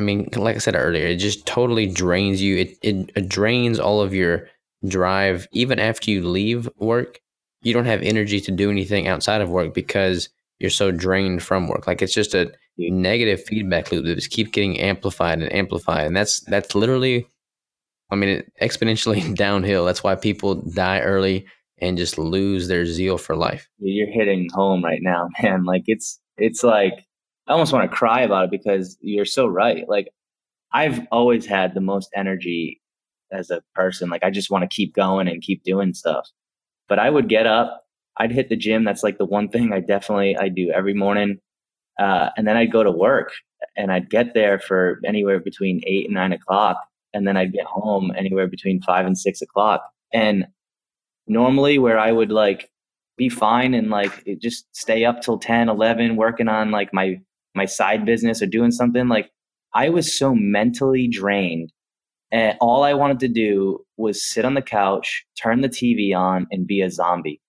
[0.00, 2.56] I mean, like I said earlier, it just totally drains you.
[2.56, 4.48] It, it, it drains all of your
[4.88, 5.46] drive.
[5.52, 7.20] Even after you leave work,
[7.60, 11.68] you don't have energy to do anything outside of work because you're so drained from
[11.68, 11.86] work.
[11.86, 16.06] Like it's just a negative feedback loop that just keeps getting amplified and amplified.
[16.06, 17.26] And that's that's literally,
[18.10, 19.84] I mean, exponentially downhill.
[19.84, 21.44] That's why people die early
[21.76, 23.68] and just lose their zeal for life.
[23.78, 25.64] You're hitting home right now, man.
[25.64, 27.04] Like it's it's like
[27.50, 29.84] I almost want to cry about it because you're so right.
[29.88, 30.12] Like
[30.72, 32.80] I've always had the most energy
[33.32, 34.08] as a person.
[34.08, 36.28] Like I just want to keep going and keep doing stuff.
[36.88, 37.82] But I would get up,
[38.18, 38.84] I'd hit the gym.
[38.84, 41.40] That's like the one thing I definitely I do every morning.
[41.98, 43.32] Uh, and then I'd go to work
[43.76, 46.76] and I'd get there for anywhere between eight and nine o'clock.
[47.12, 49.82] And then I'd get home anywhere between five and six o'clock.
[50.12, 50.46] And
[51.26, 52.70] normally where I would like
[53.16, 57.20] be fine and like just stay up till 10, 11, working on like my
[57.54, 59.30] my side business or doing something like
[59.74, 61.72] i was so mentally drained
[62.32, 66.46] and all i wanted to do was sit on the couch turn the tv on
[66.50, 67.40] and be a zombie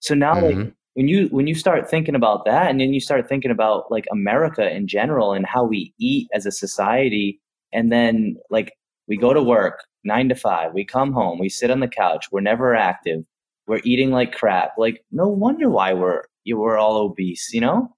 [0.00, 0.60] so now mm-hmm.
[0.60, 3.90] like when you when you start thinking about that and then you start thinking about
[3.90, 7.40] like america in general and how we eat as a society
[7.72, 8.72] and then like
[9.08, 12.26] we go to work nine to five we come home we sit on the couch
[12.30, 13.24] we're never active
[13.66, 17.88] we're eating like crap like no wonder why we're we're all obese you know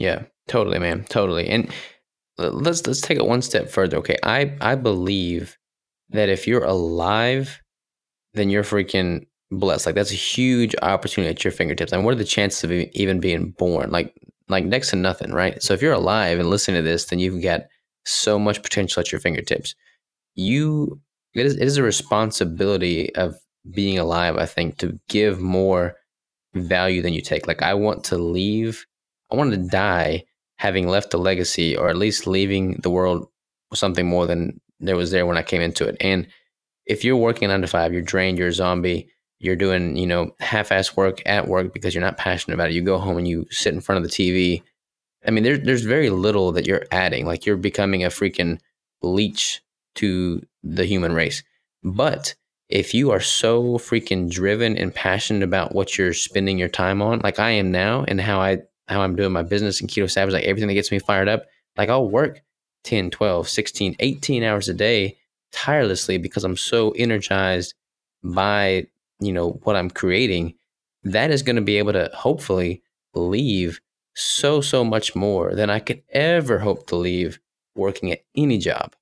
[0.00, 1.48] yeah, totally, man, totally.
[1.48, 1.70] And
[2.38, 3.98] let's let's take it one step further.
[3.98, 5.58] Okay, I I believe
[6.08, 7.60] that if you're alive,
[8.32, 9.84] then you're freaking blessed.
[9.84, 11.92] Like that's a huge opportunity at your fingertips.
[11.92, 13.90] And what are the chances of even being born?
[13.90, 14.14] Like
[14.48, 15.62] like next to nothing, right?
[15.62, 17.64] So if you're alive and listening to this, then you've got
[18.06, 19.74] so much potential at your fingertips.
[20.34, 20.98] You
[21.34, 23.36] it is, it is a responsibility of
[23.70, 25.94] being alive, I think, to give more
[26.54, 27.46] value than you take.
[27.46, 28.86] Like I want to leave
[29.32, 30.24] I wanted to die
[30.56, 33.28] having left a legacy or at least leaving the world
[33.74, 35.96] something more than there was there when I came into it.
[36.00, 36.26] And
[36.86, 40.34] if you're working nine to five, you're drained, you're a zombie, you're doing, you know,
[40.40, 42.74] half ass work at work because you're not passionate about it.
[42.74, 44.62] You go home and you sit in front of the TV.
[45.26, 47.26] I mean, there's there's very little that you're adding.
[47.26, 48.58] Like you're becoming a freaking
[49.02, 49.62] leech
[49.96, 51.42] to the human race.
[51.82, 52.34] But
[52.68, 57.20] if you are so freaking driven and passionate about what you're spending your time on,
[57.20, 58.58] like I am now, and how I
[58.90, 61.44] how I'm doing my business in Keto Savage, like everything that gets me fired up,
[61.76, 62.42] like I'll work
[62.84, 65.16] 10, 12, 16, 18 hours a day
[65.52, 67.74] tirelessly because I'm so energized
[68.22, 68.86] by,
[69.20, 70.54] you know, what I'm creating.
[71.04, 72.82] That is going to be able to hopefully
[73.14, 73.80] leave
[74.14, 77.38] so so much more than I could ever hope to leave
[77.74, 78.94] working at any job.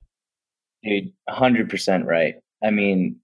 [0.84, 2.36] Dude, 100% right.
[2.62, 3.16] I mean,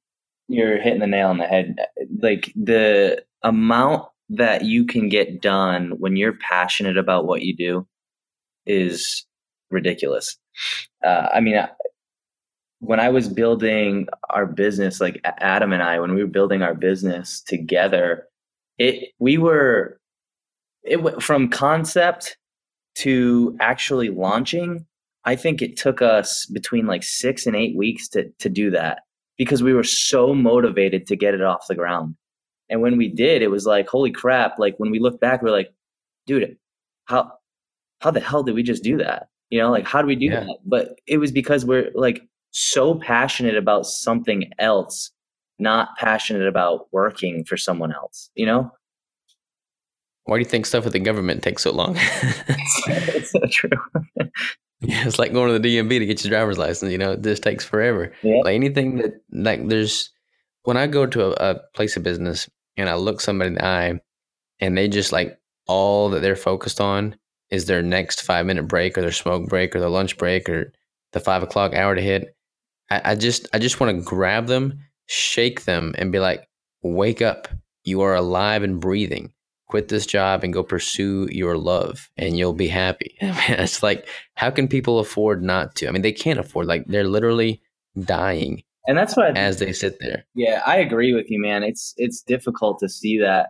[0.49, 1.77] you're hitting the nail on the head.
[2.21, 7.87] Like the amount that you can get done when you're passionate about what you do
[8.67, 9.27] is
[9.71, 10.39] ridiculous.
[11.05, 11.57] Uh, I mean,
[12.79, 16.75] when I was building our business, like Adam and I, when we were building our
[16.75, 18.27] business together,
[18.79, 20.01] it we were
[20.83, 22.37] it went from concept
[22.97, 24.87] to actually launching.
[25.25, 29.03] I think it took us between like six and eight weeks to to do that
[29.39, 32.17] because we were so motivated to get it off the ground.
[32.71, 34.59] And when we did, it was like, holy crap!
[34.59, 35.73] Like when we look back, we're like,
[36.27, 36.57] dude,
[37.05, 37.33] how
[38.01, 39.29] how the hell did we just do that?
[39.51, 40.41] You know, like how do we do yeah.
[40.41, 40.59] that?
[40.65, 42.23] But it was because we're like
[42.55, 45.11] so passionate about something else,
[45.59, 48.71] not passionate about working for someone else, you know?
[50.25, 51.97] Why do you think stuff with the government takes so long?
[51.99, 53.71] it's so true.
[54.81, 56.93] yeah, it's like going to the DMV to get your driver's license.
[56.93, 58.13] You know, this takes forever.
[58.23, 58.41] Yeah.
[58.45, 60.11] Like anything that, like, there's
[60.65, 63.65] when I go to a, a place of business and I look somebody in the
[63.65, 64.01] eye,
[64.61, 67.17] and they just like all that they're focused on
[67.51, 70.73] is their next five minute break or their smoke break or their lunch break or
[71.13, 72.37] the five o'clock hour to hit.
[72.91, 76.49] I, I just I just want to grab them, shake them, and be like,
[76.83, 77.49] "Wake up!
[77.85, 79.33] You are alive and breathing.
[79.69, 84.51] Quit this job and go pursue your love, and you'll be happy." it's like, how
[84.51, 85.89] can people afford not to?
[85.89, 86.67] I mean, they can't afford.
[86.67, 87.63] Like they're literally
[88.01, 90.25] dying, and that's what as they sit there.
[90.35, 91.63] Yeah, I agree with you, man.
[91.63, 93.49] It's it's difficult to see that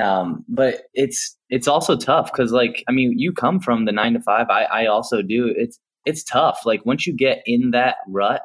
[0.00, 4.14] um, but it's it's also tough because like i mean you come from the nine
[4.14, 7.96] to five i i also do it's it's tough like once you get in that
[8.08, 8.40] rut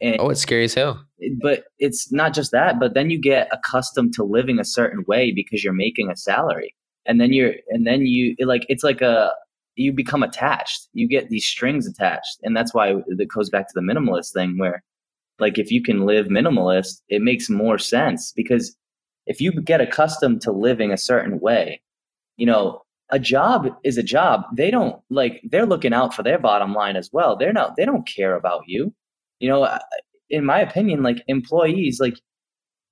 [0.00, 1.04] and, oh, it's scary as hell.
[1.40, 5.32] But it's not just that, but then you get accustomed to living a certain way
[5.32, 6.74] because you're making a salary.
[7.06, 9.32] And then you're and then you like it's like a
[9.76, 10.88] you become attached.
[10.92, 12.38] You get these strings attached.
[12.42, 14.82] And that's why it goes back to the minimalist thing where
[15.38, 18.76] like if you can live minimalist, it makes more sense because
[19.26, 21.82] if you get accustomed to living a certain way,
[22.36, 24.42] you know, a job is a job.
[24.56, 27.36] They don't like they're looking out for their bottom line as well.
[27.36, 28.92] They're not they don't care about you.
[29.38, 29.78] You know,
[30.30, 32.18] in my opinion, like employees, like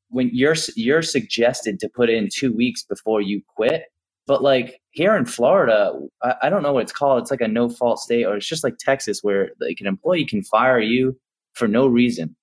[0.09, 3.85] when you're you're suggested to put in two weeks before you quit,
[4.27, 7.23] but like here in Florida, I, I don't know what it's called.
[7.23, 10.27] It's like a no fault state, or it's just like Texas, where like an employee
[10.27, 11.19] can fire you
[11.55, 12.37] for no reason.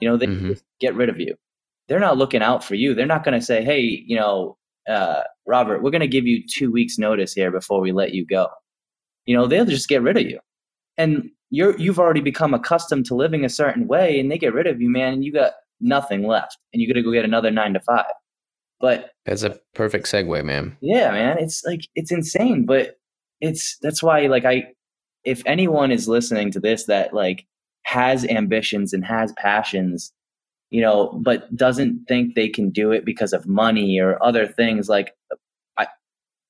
[0.00, 0.52] You know, they mm-hmm.
[0.80, 1.34] get rid of you.
[1.88, 2.94] They're not looking out for you.
[2.94, 4.56] They're not going to say, "Hey, you know,
[4.88, 8.26] uh, Robert, we're going to give you two weeks notice here before we let you
[8.26, 8.48] go.
[9.26, 10.38] You know, they'll just get rid of you.
[10.96, 14.66] And you're, you've already become accustomed to living a certain way and they get rid
[14.66, 17.50] of you, man, and you got nothing left and you got to go get another
[17.50, 18.04] nine to five.
[18.80, 20.76] But that's a perfect segue, man.
[20.80, 21.38] Yeah, man.
[21.38, 22.98] It's like, it's insane, but
[23.40, 24.64] it's, that's why, like, I,
[25.24, 27.46] if anyone is listening to this that like
[27.84, 30.12] has ambitions and has passions
[30.74, 34.88] you know, but doesn't think they can do it because of money or other things.
[34.88, 35.14] Like
[35.78, 35.86] I,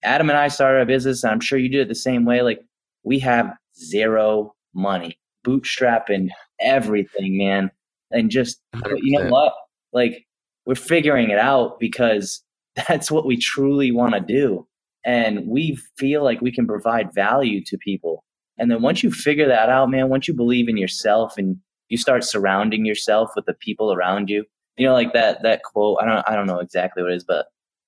[0.03, 2.41] Adam and I started a business, and I'm sure you do it the same way.
[2.41, 2.65] Like
[3.03, 7.71] we have zero money, bootstrapping everything, man,
[8.11, 8.63] and just
[8.97, 9.53] you know what,
[9.93, 10.25] like
[10.65, 12.43] we're figuring it out because
[12.89, 14.67] that's what we truly want to do,
[15.05, 18.25] and we feel like we can provide value to people.
[18.59, 21.99] And then once you figure that out, man, once you believe in yourself and you
[21.99, 24.45] start surrounding yourself with the people around you.
[24.77, 25.99] You know, like that that quote.
[26.01, 27.47] I don't I don't know exactly what it is, but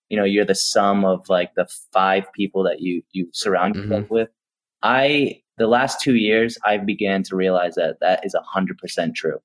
[0.09, 3.91] you know, you're the sum of like the five people that you you surround mm-hmm.
[3.91, 4.29] yourself with.
[4.83, 9.17] I the last two years, I began to realize that that is a hundred percent
[9.17, 9.39] true.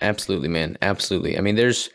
[0.00, 0.76] Absolutely, man.
[0.82, 1.38] Absolutely.
[1.38, 1.90] I mean, there's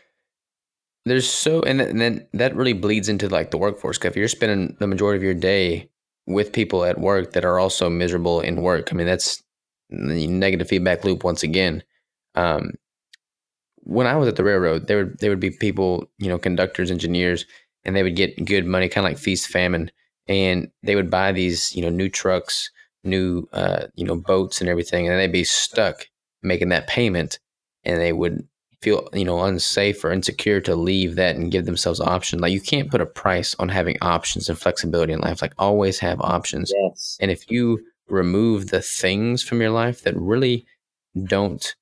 [1.04, 3.98] there's so and, and then that really bleeds into like the workforce.
[4.02, 5.90] If you're spending the majority of your day
[6.26, 9.42] with people at work that are also miserable in work, I mean, that's
[9.90, 11.82] the negative feedback loop once again.
[12.34, 12.72] Um,
[13.84, 16.90] when I was at the railroad, there would there would be people, you know, conductors,
[16.90, 17.44] engineers,
[17.84, 19.90] and they would get good money, kind of like feast famine,
[20.28, 22.70] and they would buy these, you know, new trucks,
[23.04, 26.06] new, uh, you know, boats and everything, and they'd be stuck
[26.42, 27.38] making that payment,
[27.84, 28.46] and they would
[28.82, 32.42] feel, you know, unsafe or insecure to leave that and give themselves options.
[32.42, 35.40] Like you can't put a price on having options and flexibility in life.
[35.40, 37.16] Like always have options, yes.
[37.20, 40.66] and if you remove the things from your life that really
[41.24, 41.74] don't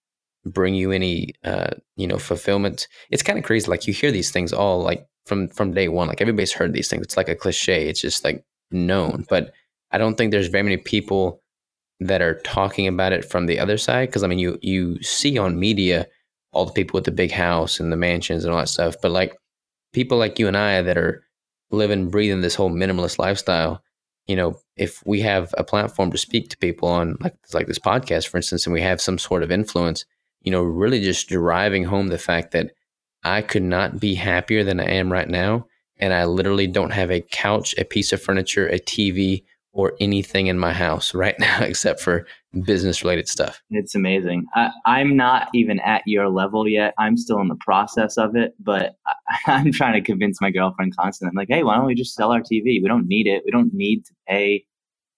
[0.44, 3.70] bring you any uh, you know fulfillment it's kind of crazy.
[3.70, 6.08] Like you hear these things all like from from day one.
[6.08, 7.02] Like everybody's heard these things.
[7.02, 7.88] It's like a cliche.
[7.88, 9.24] It's just like known.
[9.28, 9.52] But
[9.92, 11.42] i don't think there's very many people
[11.98, 14.08] that are talking about it from the other side.
[14.08, 16.06] Because i mean you you see on media
[16.52, 19.10] all the people with the big house and the mansions and all that stuff but
[19.10, 19.36] like
[19.92, 21.24] people like you and i that are
[21.70, 23.82] living breathing this whole minimalist lifestyle
[24.26, 27.78] you know if we have a platform to speak to people on like like this
[27.78, 30.04] podcast for instance and we have some sort of influence
[30.42, 32.72] you know, really just driving home the fact that
[33.22, 35.66] I could not be happier than I am right now.
[35.98, 40.46] And I literally don't have a couch, a piece of furniture, a TV, or anything
[40.46, 42.26] in my house right now except for
[42.64, 43.62] business related stuff.
[43.70, 44.46] It's amazing.
[44.54, 46.94] I, am not even at your level yet.
[46.98, 48.96] I'm still in the process of it, but
[49.46, 51.30] I, am trying to convince my girlfriend constantly.
[51.30, 52.82] I'm like, hey, why don't we just sell our TV?
[52.82, 53.42] We don't need it.
[53.44, 54.64] We don't need to pay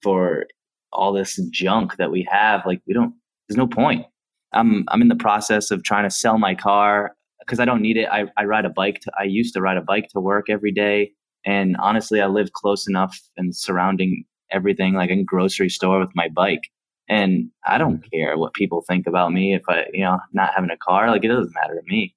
[0.03, 0.47] for
[0.93, 2.67] all this junk that we have.
[2.67, 3.15] Like, we don't,
[3.49, 4.05] there's no point.
[4.53, 7.97] I'm I'm in the process of trying to sell my car because I don't need
[7.97, 8.09] it.
[8.11, 9.01] I, I ride a bike.
[9.01, 11.13] To, I used to ride a bike to work every day,
[11.45, 16.29] and honestly, I live close enough and surrounding everything, like in grocery store with my
[16.29, 16.71] bike.
[17.13, 18.17] And I don't mm-hmm.
[18.17, 21.11] care what people think about me if I, you know, not having a car.
[21.11, 22.15] Like it doesn't matter to me.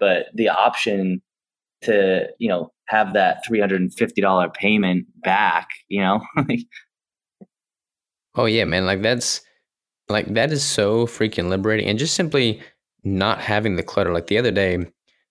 [0.00, 1.22] But the option
[1.82, 6.20] to, you know, have that three hundred and fifty dollar payment back, you know.
[8.34, 8.84] oh yeah, man.
[8.84, 9.42] Like that's
[10.08, 12.60] like that is so freaking liberating, and just simply
[13.04, 14.12] not having the clutter.
[14.12, 14.86] Like the other day,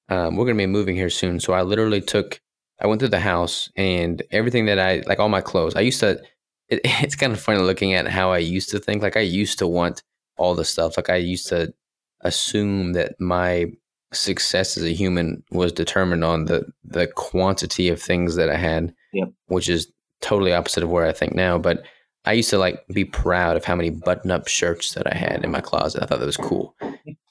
[0.08, 2.40] um, we're gonna be moving here soon, so I literally took,
[2.82, 5.76] I went through the house and everything that I like, all my clothes.
[5.76, 6.22] I used to.
[6.70, 9.02] It, it's kind of funny looking at how I used to think.
[9.02, 10.04] Like I used to want
[10.38, 10.98] all the stuff.
[10.98, 11.74] Like I used to
[12.22, 13.72] assume that my
[14.14, 18.94] success as a human was determined on the the quantity of things that I had,
[19.14, 19.30] yep.
[19.48, 19.92] which is
[20.22, 21.58] totally opposite of where I think now.
[21.58, 21.84] But
[22.26, 25.44] I used to like be proud of how many button up shirts that I had
[25.44, 26.02] in my closet.
[26.02, 26.76] I thought that was cool.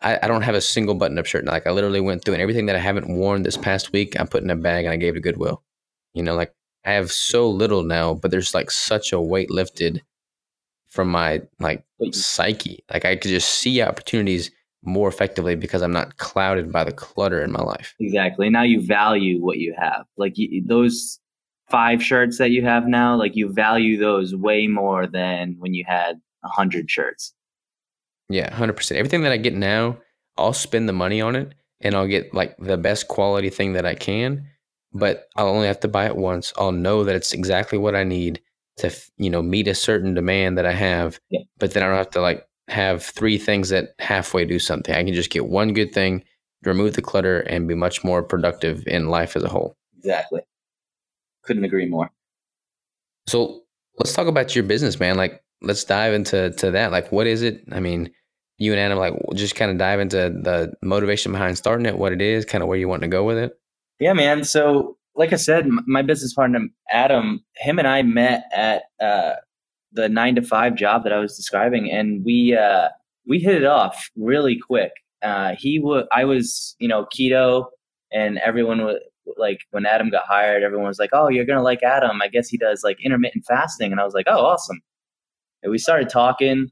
[0.02, 1.46] I, I don't have a single button up shirt.
[1.46, 4.24] Like I literally went through and everything that I haven't worn this past week, I
[4.24, 5.62] put in a bag and I gave it to Goodwill.
[6.12, 6.54] You know, like
[6.84, 10.02] I have so little now, but there's like such a weight lifted
[10.86, 12.84] from my like psyche.
[12.92, 14.50] Like I could just see opportunities
[14.82, 17.94] more effectively because I'm not clouded by the clutter in my life.
[17.98, 18.50] Exactly.
[18.50, 20.04] Now you value what you have.
[20.16, 21.18] Like you, those
[21.70, 25.84] five shirts that you have now, like you value those way more than when you
[25.86, 27.34] had a hundred shirts.
[28.28, 28.98] Yeah, hundred percent.
[28.98, 29.98] Everything that I get now,
[30.36, 33.86] I'll spend the money on it, and I'll get like the best quality thing that
[33.86, 34.46] I can.
[34.94, 36.52] But I'll only have to buy it once.
[36.56, 38.40] I'll know that it's exactly what I need
[38.78, 41.18] to, you know, meet a certain demand that I have.
[41.30, 41.40] Yeah.
[41.58, 44.94] But then I don't have to like have three things that halfway do something.
[44.94, 46.24] I can just get one good thing,
[46.64, 49.76] remove the clutter, and be much more productive in life as a whole.
[49.98, 50.42] Exactly
[51.44, 52.10] couldn't agree more.
[53.26, 53.62] So
[53.98, 55.16] let's talk about your business, man.
[55.16, 56.90] Like, let's dive into to that.
[56.90, 57.62] Like, what is it?
[57.72, 58.10] I mean,
[58.58, 62.12] you and Adam, like, just kind of dive into the motivation behind starting it, what
[62.12, 63.58] it is, kind of where you want to go with it.
[64.00, 64.44] Yeah, man.
[64.44, 69.34] So, like I said, my business partner Adam, him and I met at uh,
[69.92, 72.88] the nine to five job that I was describing, and we uh,
[73.26, 74.92] we hit it off really quick.
[75.22, 77.66] Uh, he would, I was, you know, keto,
[78.12, 78.98] and everyone was
[79.38, 82.20] like when Adam got hired, everyone was like, "Oh, you're gonna like Adam.
[82.22, 84.80] I guess he does like intermittent fasting." And I was like, "Oh, awesome."
[85.62, 86.70] And we started talking,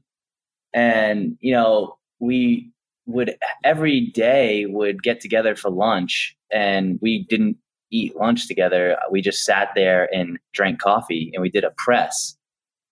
[0.73, 2.72] and you know, we
[3.05, 7.57] would every day would get together for lunch, and we didn't
[7.91, 8.97] eat lunch together.
[9.11, 12.35] We just sat there and drank coffee, and we did a press.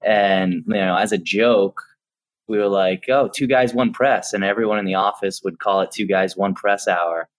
[0.03, 1.81] And you know, as a joke,
[2.47, 5.81] we were like, "Oh, two guys, one press," and everyone in the office would call
[5.81, 7.29] it two guys, one press hour.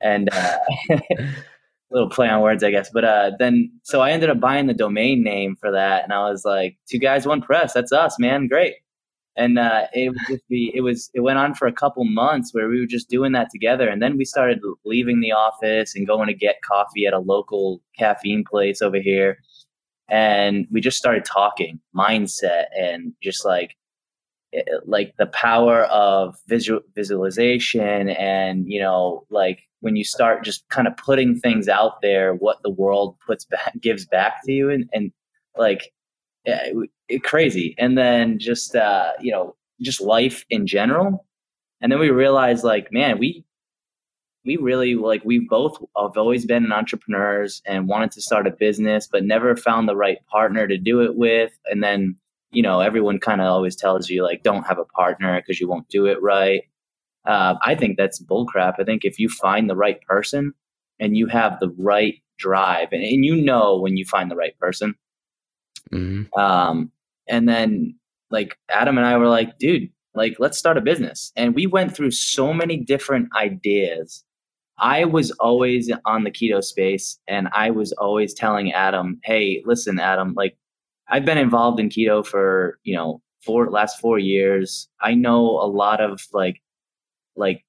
[0.00, 0.58] And uh,
[1.92, 2.90] little play on words, I guess.
[2.92, 6.28] But uh, then, so I ended up buying the domain name for that, and I
[6.28, 7.72] was like, two guys, one press.
[7.72, 8.48] That's us, man.
[8.48, 8.74] Great.
[9.36, 12.52] And uh, it would just be, it was, it went on for a couple months
[12.52, 13.88] where we were just doing that together.
[13.88, 17.80] And then we started leaving the office and going to get coffee at a local
[17.98, 19.38] caffeine place over here.
[20.08, 23.74] And we just started talking mindset and just like,
[24.52, 30.66] eh, like the power of visual visualization and you know like when you start just
[30.68, 34.70] kind of putting things out there, what the world puts back, gives back to you,
[34.70, 35.12] and and
[35.56, 35.92] like
[37.14, 37.74] it, crazy.
[37.78, 41.26] And then just uh, you know, just life in general.
[41.80, 43.44] And then we realized, like, man, we
[44.44, 49.08] we really like we both have always been entrepreneurs and wanted to start a business,
[49.10, 51.52] but never found the right partner to do it with.
[51.70, 52.16] And then
[52.52, 55.68] you know, everyone kind of always tells you like, don't have a partner because you
[55.68, 56.62] won't do it right.
[57.24, 58.74] Uh, I think that's bullcrap.
[58.78, 60.52] I think if you find the right person
[61.00, 64.58] and you have the right drive, and, and you know when you find the right
[64.58, 64.94] person,
[65.92, 66.38] mm-hmm.
[66.38, 66.92] um,
[67.28, 67.94] and then
[68.30, 71.32] like Adam and I were like, dude, like let's start a business.
[71.36, 74.24] And we went through so many different ideas.
[74.78, 80.00] I was always on the keto space and i was always telling adam hey listen
[80.00, 80.56] adam like
[81.08, 84.88] i've been involved in keto for you know for last four years.
[85.00, 86.62] I know a lot of like
[87.36, 87.64] like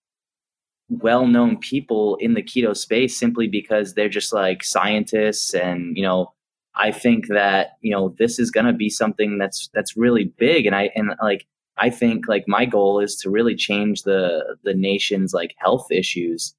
[0.89, 6.33] well-known people in the keto space simply because they're just like scientists and you know
[6.75, 10.65] i think that you know this is going to be something that's that's really big
[10.65, 11.45] and i and like
[11.77, 16.55] I think like my goal is to really change the the nation's like health issues.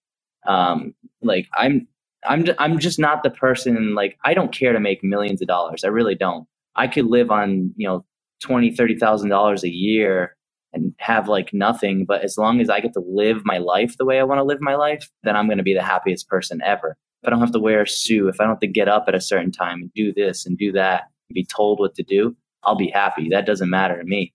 [0.47, 1.87] Um, like I'm
[2.27, 5.85] I'm I'm just not the person like I don't care to make millions of dollars.
[5.85, 6.47] I really don't.
[6.77, 8.05] I could live on you know
[8.43, 10.37] twenty thirty thousand dollars a year
[10.73, 14.05] and have like nothing, but as long as I get to live my life the
[14.05, 16.61] way I want to live my life, then I'm going to be the happiest person
[16.65, 16.97] ever.
[17.27, 19.15] I don't have to wear a suit, if I don't have to get up at
[19.15, 22.37] a certain time and do this and do that, and be told what to do,
[22.63, 23.29] I'll be happy.
[23.31, 24.33] That doesn't matter to me.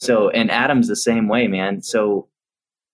[0.00, 1.82] So, and Adam's the same way, man.
[1.82, 2.28] So,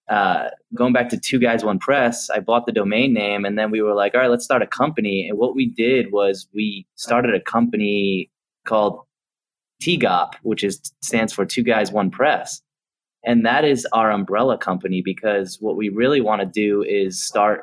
[0.09, 3.71] uh, going back to two guys, one press, I bought the domain name and then
[3.71, 5.29] we were like, all right, let's start a company.
[5.29, 8.31] And what we did was we started a company
[8.67, 9.01] called
[9.83, 12.61] TGOP, which is stands for two guys, one press.
[13.25, 17.63] And that is our umbrella company because what we really want to do is start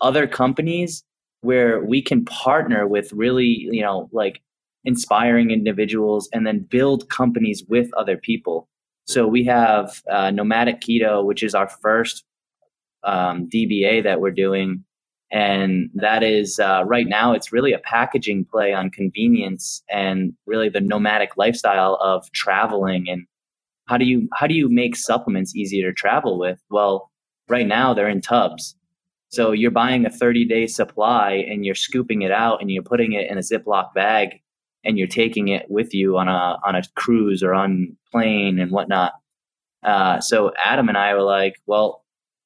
[0.00, 1.04] other companies
[1.40, 4.40] where we can partner with really, you know, like
[4.84, 8.68] inspiring individuals and then build companies with other people.
[9.06, 12.24] So we have uh, Nomadic Keto, which is our first
[13.04, 14.84] um, DBA that we're doing.
[15.32, 20.68] And that is uh, right now, it's really a packaging play on convenience and really
[20.68, 23.08] the nomadic lifestyle of traveling.
[23.08, 23.26] And
[23.86, 26.60] how do you how do you make supplements easier to travel with?
[26.70, 27.10] Well,
[27.48, 28.76] right now they're in tubs.
[29.28, 33.12] So you're buying a 30 day supply and you're scooping it out and you're putting
[33.12, 34.40] it in a Ziploc bag
[34.84, 38.70] and you're taking it with you on a on a cruise or on plane and
[38.70, 39.14] whatnot.
[39.82, 42.04] Uh, so Adam and I were like, well,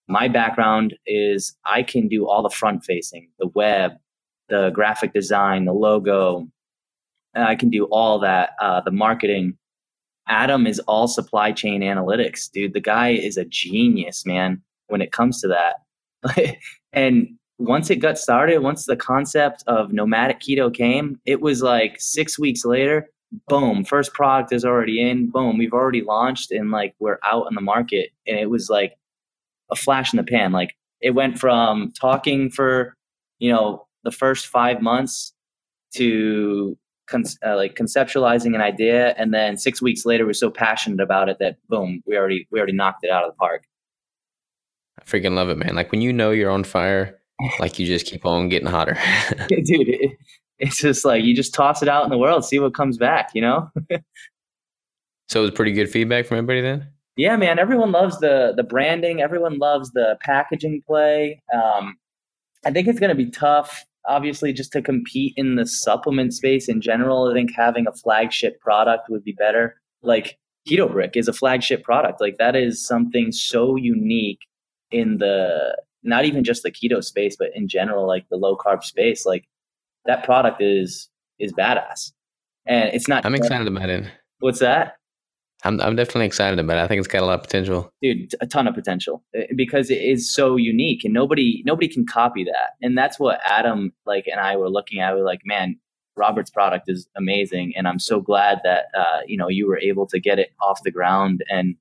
[0.08, 3.92] my background is I can do all the front facing, the web,
[4.48, 6.48] the graphic design, the logo.
[7.34, 9.56] I can do all that, uh, the marketing.
[10.28, 12.74] Adam is all supply chain analytics, dude.
[12.74, 15.76] The guy is a genius, man, when it comes to that.
[16.92, 21.96] and once it got started, once the concept of nomadic keto came, it was like
[21.98, 23.08] six weeks later,
[23.48, 27.54] boom, first product is already in, boom, we've already launched and like we're out in
[27.54, 28.10] the market.
[28.26, 28.96] And it was like
[29.70, 30.52] a flash in the pan.
[30.52, 32.96] Like it went from talking for,
[33.38, 35.34] you know, the first five months
[35.94, 36.76] to
[37.08, 39.14] con- uh, like conceptualizing an idea.
[39.18, 42.58] And then six weeks later, we're so passionate about it that boom, we already, we
[42.58, 43.64] already knocked it out of the park.
[45.00, 45.74] I freaking love it, man.
[45.74, 47.20] Like when you know you're on fire
[47.58, 48.98] like you just keep on getting hotter.
[49.48, 50.12] Dude, it,
[50.58, 53.30] it's just like you just toss it out in the world, see what comes back,
[53.34, 53.70] you know?
[55.28, 56.88] so it was pretty good feedback from everybody then?
[57.16, 57.58] Yeah, man.
[57.58, 59.20] Everyone loves the the branding.
[59.20, 61.42] Everyone loves the packaging play.
[61.52, 61.96] Um,
[62.64, 66.68] I think it's going to be tough, obviously, just to compete in the supplement space
[66.68, 67.30] in general.
[67.30, 69.80] I think having a flagship product would be better.
[70.02, 70.38] Like
[70.68, 72.20] Keto Brick is a flagship product.
[72.20, 74.40] Like that is something so unique
[74.90, 78.82] in the not even just the keto space, but in general, like the low carb
[78.82, 79.46] space, like
[80.06, 82.12] that product is is badass.
[82.66, 83.24] And it's not.
[83.24, 84.04] I'm excited about it.
[84.40, 84.94] What's that?
[85.64, 86.82] I'm I'm definitely excited about it.
[86.82, 88.34] I think it's got a lot of potential, dude.
[88.40, 92.44] A ton of potential eh, because it is so unique, and nobody nobody can copy
[92.44, 92.74] that.
[92.80, 95.14] And that's what Adam like and I were looking at.
[95.14, 95.78] We are like, man,
[96.16, 100.06] Robert's product is amazing, and I'm so glad that uh, you know you were able
[100.08, 101.76] to get it off the ground and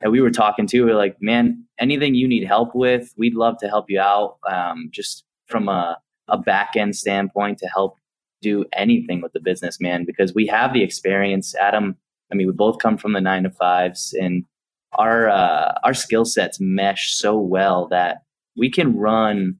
[0.00, 3.34] and we were talking to, we are like, man, anything you need help with, we'd
[3.34, 4.38] love to help you out.
[4.48, 7.96] Um, just from a, a back end standpoint to help
[8.40, 11.54] do anything with the business, man, because we have the experience.
[11.56, 11.96] Adam,
[12.30, 14.44] I mean, we both come from the nine to fives and
[14.92, 18.18] our, uh, our skill sets mesh so well that
[18.56, 19.56] we can run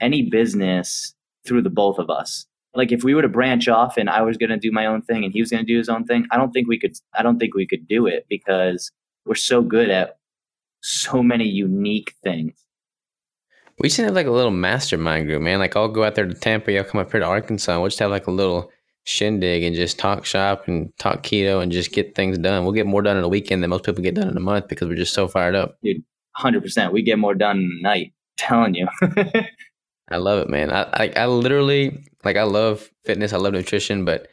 [0.00, 1.14] any business
[1.46, 2.46] through the both of us.
[2.74, 5.02] Like if we were to branch off and I was going to do my own
[5.02, 6.94] thing and he was going to do his own thing, I don't think we could,
[7.14, 8.92] I don't think we could do it because
[9.24, 10.18] we're so good at
[10.82, 12.64] so many unique things.
[13.78, 15.58] We should have like a little mastermind group, man.
[15.58, 17.78] Like I'll go out there to Tampa, y'all come up here to Arkansas.
[17.78, 18.70] We'll just have like a little
[19.04, 22.64] shindig and just talk shop and talk keto and just get things done.
[22.64, 24.68] We'll get more done in a weekend than most people get done in a month
[24.68, 25.78] because we're just so fired up.
[25.82, 26.02] Dude,
[26.36, 26.92] hundred percent.
[26.92, 28.12] We get more done in a night.
[28.40, 28.88] I'm telling you.
[30.10, 30.70] I love it, man.
[30.70, 33.32] I, I I literally like I love fitness.
[33.32, 34.28] I love nutrition, but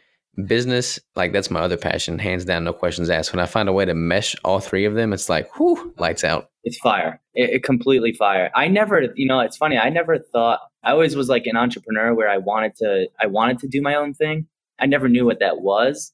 [0.45, 3.33] business, like that's my other passion, hands down, no questions asked.
[3.33, 6.23] When I find a way to mesh all three of them, it's like, whoo, lights
[6.23, 6.49] out.
[6.63, 7.21] It's fire.
[7.33, 8.51] It, it, completely fire.
[8.55, 9.77] I never, you know, it's funny.
[9.77, 13.59] I never thought I always was like an entrepreneur where I wanted to, I wanted
[13.59, 14.47] to do my own thing.
[14.79, 16.13] I never knew what that was.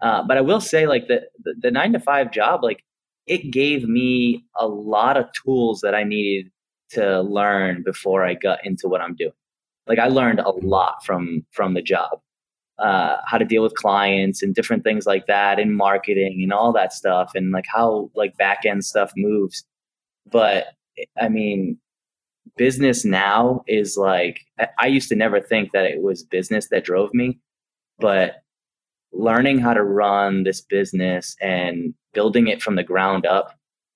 [0.00, 2.84] Uh, but I will say, like the, the the nine to five job, like
[3.26, 6.50] it gave me a lot of tools that I needed
[6.90, 9.32] to learn before I got into what I'm doing.
[9.86, 12.20] Like I learned a lot from from the job,
[12.78, 16.72] uh, how to deal with clients and different things like that, and marketing and all
[16.72, 19.64] that stuff, and like how like back end stuff moves.
[20.30, 20.66] But
[21.20, 21.78] I mean,
[22.56, 24.40] business now is like
[24.78, 27.38] I used to never think that it was business that drove me,
[27.98, 28.36] but
[29.12, 33.54] learning how to run this business and building it from the ground up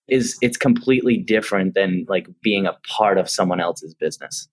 [0.09, 4.49] is it's completely different than like being a part of someone else's business.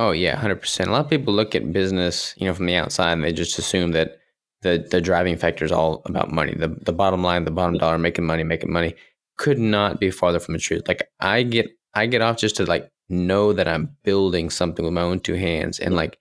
[0.00, 0.88] Oh yeah, hundred percent.
[0.88, 3.58] A lot of people look at business, you know, from the outside, and they just
[3.58, 4.16] assume that
[4.62, 6.54] the the driving factor is all about money.
[6.54, 8.94] The the bottom line, the bottom dollar, making money, making money,
[9.36, 10.88] could not be farther from the truth.
[10.88, 14.94] Like I get I get off just to like know that I'm building something with
[14.94, 16.18] my own two hands, and like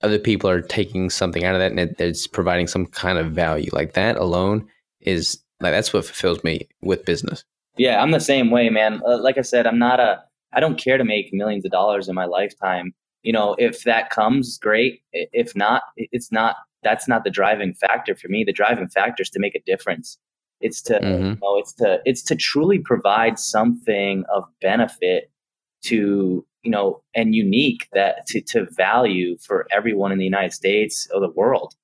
[0.00, 3.32] other people are taking something out of that, and it, it's providing some kind of
[3.32, 3.70] value.
[3.72, 4.68] Like that alone
[5.00, 7.42] is like that's what fulfills me with business.
[7.76, 9.02] Yeah, I'm the same way, man.
[9.04, 10.22] Uh, like I said, I'm not a.
[10.52, 12.94] I don't care to make millions of dollars in my lifetime.
[13.22, 15.02] You know, if that comes, great.
[15.12, 16.56] If not, it's not.
[16.84, 18.44] That's not the driving factor for me.
[18.44, 20.16] The driving factor is to make a difference.
[20.60, 21.24] It's to, mm-hmm.
[21.24, 25.30] you know, it's to, it's to truly provide something of benefit
[25.86, 31.08] to, you know, and unique that to, to value for everyone in the United States
[31.12, 31.74] or the world.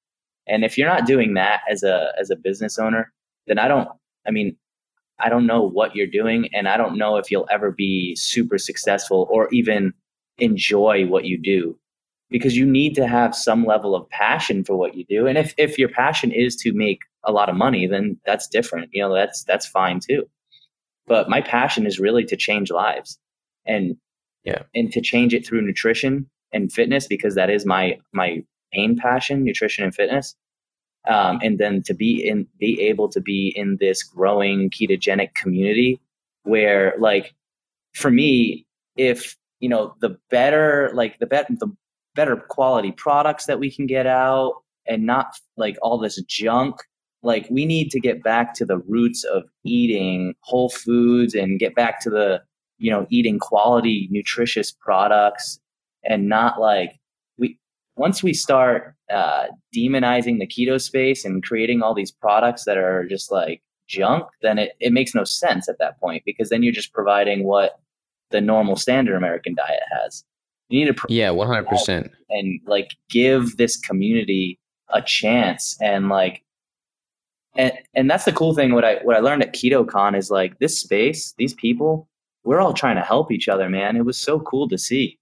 [0.46, 3.12] And if you're not doing that as a as a business owner,
[3.46, 3.88] then I don't.
[4.26, 4.56] I mean,
[5.18, 8.58] I don't know what you're doing, and I don't know if you'll ever be super
[8.58, 9.92] successful or even
[10.38, 11.78] enjoy what you do
[12.30, 15.26] because you need to have some level of passion for what you do.
[15.26, 18.90] And if, if your passion is to make a lot of money, then that's different.
[18.92, 20.28] You know, that's that's fine too.
[21.06, 23.18] But my passion is really to change lives
[23.66, 23.96] and
[24.44, 28.42] yeah, and to change it through nutrition and fitness because that is my my
[28.74, 30.34] main passion, nutrition and fitness
[31.08, 36.00] um, and then to be in be able to be in this growing ketogenic community
[36.42, 37.34] where like
[37.92, 38.66] for me
[38.96, 41.72] if you know the better like the better the
[42.14, 44.54] better quality products that we can get out
[44.86, 46.76] and not like all this junk
[47.22, 51.74] like we need to get back to the roots of eating whole foods and get
[51.74, 52.40] back to the
[52.78, 55.58] you know eating quality nutritious products
[56.04, 56.98] and not like
[57.38, 57.58] we
[57.96, 63.06] once we start uh, demonizing the keto space and creating all these products that are
[63.06, 66.72] just like junk, then it, it makes no sense at that point because then you're
[66.72, 67.78] just providing what
[68.34, 70.24] the normal standard American diet has.
[70.68, 74.58] You need to yeah, one hundred percent, and like give this community
[74.92, 76.42] a chance and like
[77.56, 78.74] and and that's the cool thing.
[78.74, 82.08] What I what I learned at KetoCon is like this space, these people,
[82.42, 83.96] we're all trying to help each other, man.
[83.96, 85.18] It was so cool to see.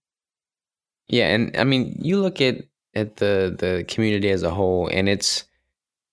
[1.08, 2.62] Yeah, and I mean, you look at
[2.94, 5.44] at the the community as a whole, and it's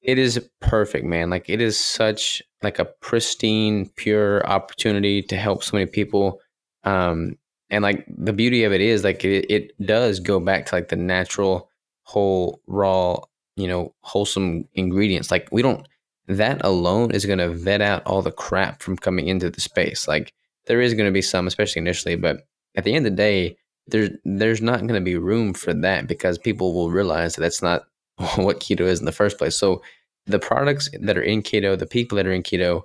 [0.02, 1.30] it is perfect, man.
[1.30, 6.40] Like it is such like a pristine, pure opportunity to help so many people.
[6.84, 7.38] Um,
[7.70, 10.90] and like the beauty of it is like it, it does go back to like
[10.90, 11.70] the natural,
[12.04, 13.20] whole, raw,
[13.56, 15.32] you know, wholesome ingredients.
[15.32, 15.88] Like we don't
[16.28, 20.08] that alone is going to vet out all the crap from coming into the space.
[20.08, 20.34] Like
[20.66, 23.58] there is going to be some, especially initially, but at the end of the day,
[23.88, 27.62] there's there's not going to be room for that because people will realize that that's
[27.62, 27.84] not
[28.36, 29.58] what keto is in the first place.
[29.58, 29.82] So
[30.26, 32.84] the products that are in keto, the people that are in keto,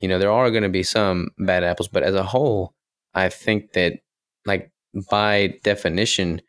[0.00, 2.73] you know, there are going to be some bad apples, but as a whole,
[3.14, 4.00] I think that
[4.46, 4.70] like
[5.10, 6.40] by definition,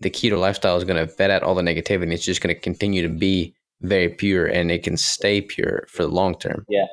[0.00, 2.12] the keto lifestyle is going to vet out all the negativity.
[2.12, 6.02] It's just going to continue to be very pure and it can stay pure for
[6.02, 6.64] the long term.
[6.68, 6.86] Yeah.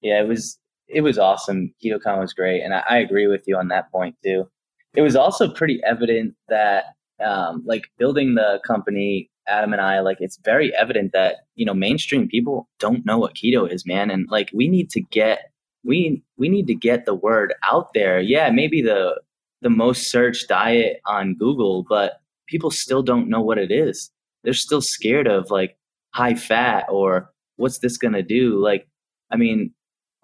[0.00, 0.20] Yeah.
[0.22, 1.74] It was, it was awesome.
[1.82, 2.62] KetoCon was great.
[2.62, 4.48] And I, I agree with you on that point too
[4.94, 6.84] it was also pretty evident that
[7.24, 11.74] um, like building the company adam and i like it's very evident that you know
[11.74, 15.50] mainstream people don't know what keto is man and like we need to get
[15.84, 19.20] we we need to get the word out there yeah maybe the
[19.62, 22.14] the most searched diet on google but
[22.46, 24.10] people still don't know what it is
[24.42, 25.76] they're still scared of like
[26.10, 28.86] high fat or what's this gonna do like
[29.30, 29.72] i mean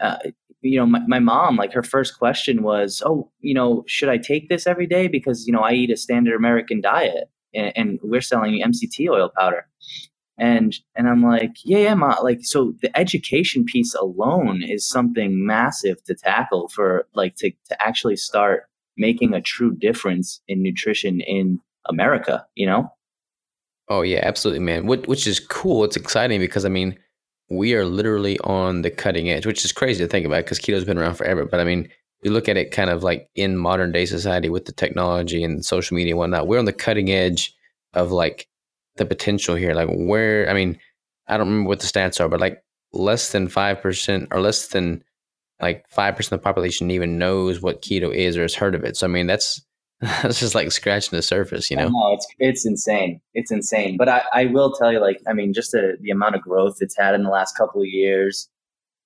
[0.01, 0.17] uh,
[0.63, 4.19] you know, my, my mom, like her first question was, oh, you know, should I
[4.19, 5.09] take this every day?
[5.09, 9.31] Because, you know, I eat a standard American diet and, and we're selling MCT oil
[9.37, 9.67] powder.
[10.41, 15.47] And, and I'm like, yeah, yeah, ma, like, so the education piece alone is something
[15.47, 18.65] massive to tackle for like, to, to actually start
[18.97, 22.91] making a true difference in nutrition in America, you know?
[23.89, 24.87] Oh yeah, absolutely, man.
[24.87, 25.85] Which is cool.
[25.85, 26.97] It's exciting because I mean,
[27.51, 30.85] we are literally on the cutting edge, which is crazy to think about because keto's
[30.85, 31.45] been around forever.
[31.45, 31.89] But I mean,
[32.23, 35.65] you look at it kind of like in modern day society with the technology and
[35.65, 37.53] social media and whatnot, we're on the cutting edge
[37.95, 38.47] of like
[38.97, 39.75] the potential here.
[39.75, 40.79] Like where, I mean,
[41.27, 42.63] I don't remember what the stats are, but like
[42.93, 45.03] less than 5% or less than
[45.61, 48.85] like five percent of the population even knows what keto is or has heard of
[48.85, 48.97] it.
[48.97, 49.61] So I mean, that's
[50.01, 51.89] that's just like scratching the surface, you know.
[51.89, 53.21] No, it's it's insane.
[53.35, 53.97] It's insane.
[53.99, 56.79] But I, I will tell you, like, I mean, just the, the amount of growth
[56.81, 58.49] it's had in the last couple of years,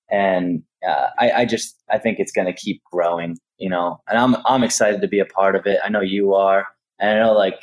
[0.09, 3.99] and uh, I, I just I think it's going to keep growing, you know.
[4.07, 5.79] And I'm I'm excited to be a part of it.
[5.83, 6.65] I know you are,
[6.99, 7.59] and I know like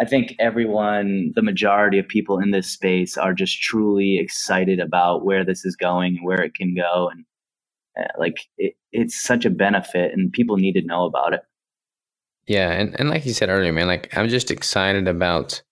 [0.00, 5.24] I think everyone, the majority of people in this space, are just truly excited about
[5.24, 7.24] where this is going, and where it can go, and
[7.98, 11.42] uh, like it, it's such a benefit, and people need to know about it.
[12.46, 15.62] Yeah, and, and like you said earlier, man, like I'm just excited about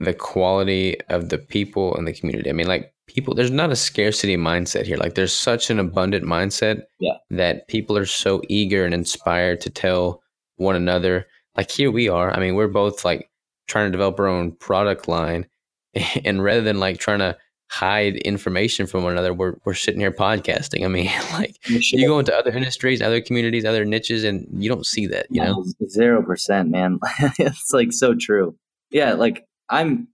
[0.00, 2.50] the quality of the people in the community.
[2.50, 4.96] I mean, like people, there's not a scarcity mindset here.
[4.96, 7.14] Like there's such an abundant mindset yeah.
[7.30, 10.22] that people are so eager and inspired to tell
[10.56, 11.26] one another.
[11.56, 12.32] Like here we are.
[12.32, 13.30] I mean, we're both like
[13.66, 15.46] trying to develop our own product line,
[16.24, 17.36] and rather than like trying to
[17.74, 19.34] hide information from one another.
[19.34, 20.84] We're we're sitting here podcasting.
[20.84, 24.86] I mean, like you go into other industries, other communities, other niches, and you don't
[24.86, 25.26] see that.
[25.30, 26.98] You know, zero percent, man.
[27.38, 28.56] it's like so true.
[28.90, 30.08] Yeah, like I'm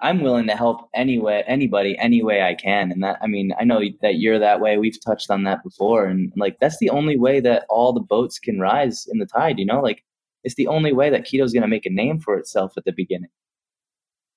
[0.00, 3.64] I'm willing to help anyway anybody any way I can, and that I mean I
[3.64, 4.78] know that you're that way.
[4.78, 8.38] We've touched on that before, and like that's the only way that all the boats
[8.38, 9.58] can rise in the tide.
[9.58, 10.04] You know, like
[10.48, 12.86] it's the only way that keto is going to make a name for itself at
[12.86, 13.28] the beginning.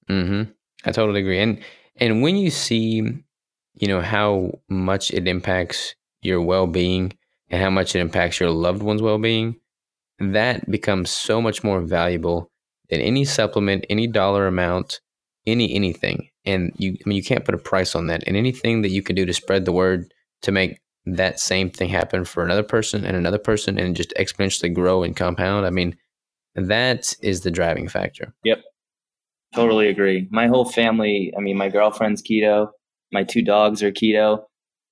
[0.08, 0.44] Hmm.
[0.84, 1.64] I totally agree, and
[1.96, 2.96] and when you see,
[3.76, 7.14] you know, how much it impacts your well being
[7.50, 9.56] and how much it impacts your loved one's well being,
[10.20, 12.52] that becomes so much more valuable
[12.90, 15.00] than any supplement, any dollar amount,
[15.48, 16.28] any anything.
[16.44, 18.24] And you, I mean, you can't put a price on that.
[18.28, 21.90] And anything that you can do to spread the word to make that same thing
[21.90, 25.66] happen for another person and another person and just exponentially grow and compound.
[25.66, 25.96] I mean,
[26.56, 28.34] that is the driving factor.
[28.44, 28.60] Yep.
[29.54, 30.28] Totally agree.
[30.32, 32.70] My whole family, I mean, my girlfriend's keto,
[33.12, 34.44] my two dogs are keto.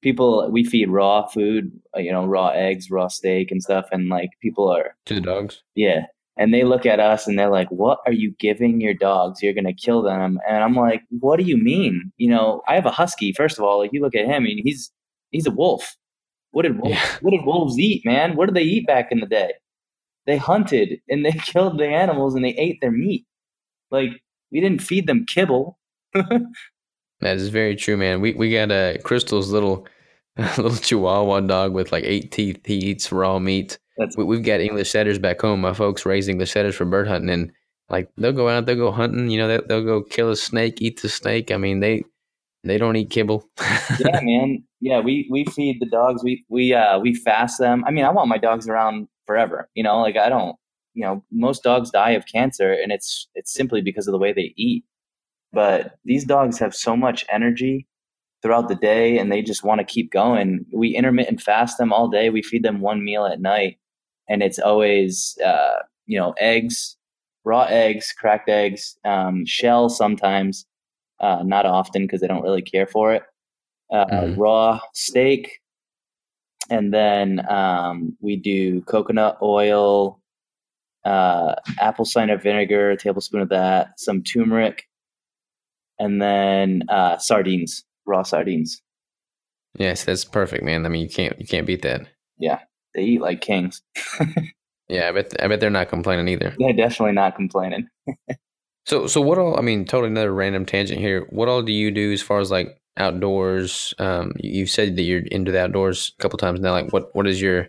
[0.01, 3.87] People, we feed raw food, uh, you know, raw eggs, raw steak and stuff.
[3.91, 4.95] And like people are.
[5.05, 5.61] To the dogs?
[5.75, 6.05] Yeah.
[6.37, 9.41] And they look at us and they're like, what are you giving your dogs?
[9.41, 10.39] You're going to kill them.
[10.47, 12.13] And I'm like, what do you mean?
[12.15, 13.33] You know, I have a husky.
[13.33, 14.89] First of all, like you look at him, mean, he's,
[15.31, 15.97] he's a wolf.
[16.51, 17.17] What did, wolves, yeah.
[17.19, 18.37] what did wolves eat, man?
[18.37, 19.53] What did they eat back in the day?
[20.29, 23.25] They hunted and they killed the animals and they ate their meat.
[23.89, 24.11] Like,
[24.51, 25.79] we didn't feed them kibble.
[26.13, 26.43] that
[27.21, 28.21] is very true, man.
[28.21, 29.87] We we got a uh, Crystal's little
[30.37, 32.59] little Chihuahua dog with like eight teeth.
[32.63, 33.79] He eats raw meat.
[33.97, 35.61] That's we, have got English setters back home.
[35.61, 37.51] My folks raising the setters for bird hunting, and
[37.89, 39.31] like they'll go out, they'll go hunting.
[39.31, 41.49] You know, they'll, they'll go kill a snake, eat the snake.
[41.49, 42.03] I mean, they
[42.63, 43.49] they don't eat kibble.
[43.99, 44.63] yeah, man.
[44.79, 46.23] Yeah, we we feed the dogs.
[46.23, 47.83] We we uh we fast them.
[47.87, 49.69] I mean, I want my dogs around forever.
[49.75, 50.55] You know, like I don't
[50.93, 54.33] you know most dogs die of cancer and it's it's simply because of the way
[54.33, 54.83] they eat
[55.53, 57.87] but these dogs have so much energy
[58.41, 62.07] throughout the day and they just want to keep going we intermittent fast them all
[62.07, 63.77] day we feed them one meal at night
[64.27, 66.97] and it's always uh, you know eggs
[67.45, 70.65] raw eggs cracked eggs um, shell sometimes
[71.21, 73.23] uh, not often because they don't really care for it
[73.93, 74.39] uh, mm-hmm.
[74.39, 75.58] raw steak
[76.69, 80.19] and then um, we do coconut oil
[81.05, 84.87] uh, apple cider vinegar, a tablespoon of that, some turmeric,
[85.97, 88.81] and then uh, sardines, raw sardines.
[89.77, 90.85] Yes, that's perfect, man.
[90.85, 92.07] I mean, you can't you can't beat that.
[92.37, 92.59] Yeah,
[92.95, 93.81] they eat like kings.
[94.87, 96.55] yeah, I bet I bet they're not complaining either.
[96.57, 97.87] They're definitely not complaining.
[98.85, 99.57] so so what all?
[99.57, 101.27] I mean, totally another random tangent here.
[101.29, 103.93] What all do you do as far as like outdoors?
[103.99, 106.71] Um, you said that you're into the outdoors a couple times now.
[106.71, 107.67] Like, what what is your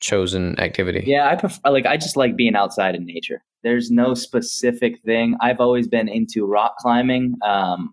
[0.00, 1.04] chosen activity?
[1.06, 3.42] Yeah, I prefer like I just like being outside in nature.
[3.62, 5.36] There's no specific thing.
[5.40, 7.34] I've always been into rock climbing.
[7.42, 7.92] Um,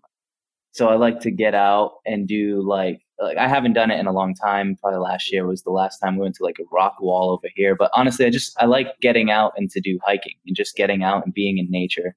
[0.72, 4.08] so I like to get out and do like like I haven't done it in
[4.08, 4.76] a long time.
[4.82, 7.48] Probably last year was the last time we went to like a rock wall over
[7.56, 7.76] here.
[7.76, 11.04] But honestly, I just I like getting out and to do hiking and just getting
[11.04, 12.16] out and being in nature.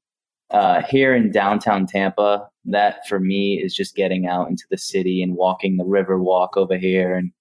[0.50, 5.22] Uh, here in downtown Tampa, that for me is just getting out into the city
[5.22, 7.32] and walking the river walk over here and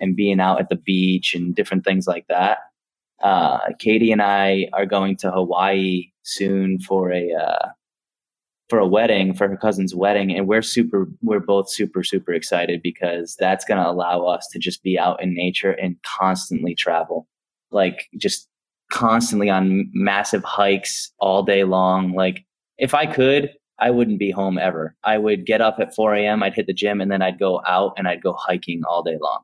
[0.00, 2.58] and being out at the beach and different things like that.
[3.22, 7.68] Uh, Katie and I are going to Hawaii soon for a uh,
[8.68, 12.82] for a wedding for her cousin's wedding, and we're super we're both super super excited
[12.82, 17.28] because that's going to allow us to just be out in nature and constantly travel,
[17.70, 18.48] like just
[18.92, 22.12] constantly on massive hikes all day long.
[22.12, 22.44] Like
[22.78, 24.94] if I could, I wouldn't be home ever.
[25.02, 26.42] I would get up at 4 a.m.
[26.42, 29.16] I'd hit the gym and then I'd go out and I'd go hiking all day
[29.20, 29.40] long.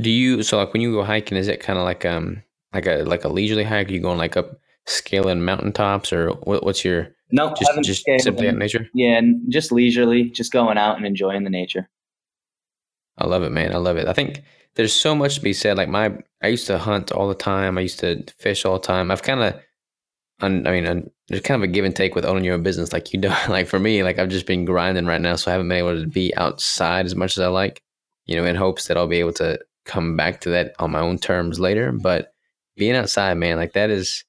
[0.00, 1.38] Do you so like when you go hiking?
[1.38, 2.42] Is it kind of like um
[2.72, 3.88] like a like a leisurely hike?
[3.88, 8.52] Are you going like up scaling mountaintops or what, what's your no just just simply
[8.52, 8.88] nature?
[8.94, 11.88] Yeah, and just leisurely, just going out and enjoying the nature.
[13.18, 13.74] I love it, man.
[13.74, 14.06] I love it.
[14.08, 14.42] I think
[14.74, 15.76] there's so much to be said.
[15.76, 17.78] Like my, I used to hunt all the time.
[17.78, 19.10] I used to fish all the time.
[19.10, 19.54] I've kind of,
[20.40, 22.92] I mean, there's kind of a give and take with owning your own business.
[22.92, 25.52] Like you don't, like for me, like I've just been grinding right now, so I
[25.52, 27.82] haven't been able to be outside as much as I like.
[28.26, 31.00] You know, in hopes that I'll be able to come back to that on my
[31.00, 31.92] own terms later.
[31.92, 32.32] But
[32.76, 34.24] being outside, man, like that is,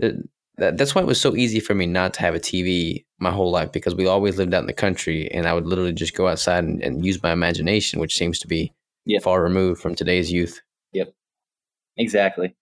[0.00, 0.10] uh,
[0.56, 3.32] that, that's why it was so easy for me not to have a TV my
[3.32, 6.14] whole life because we always lived out in the country, and I would literally just
[6.14, 8.72] go outside and, and use my imagination, which seems to be
[9.04, 9.22] yep.
[9.22, 10.60] far removed from today's youth.
[10.92, 11.12] Yep,
[11.96, 12.54] exactly.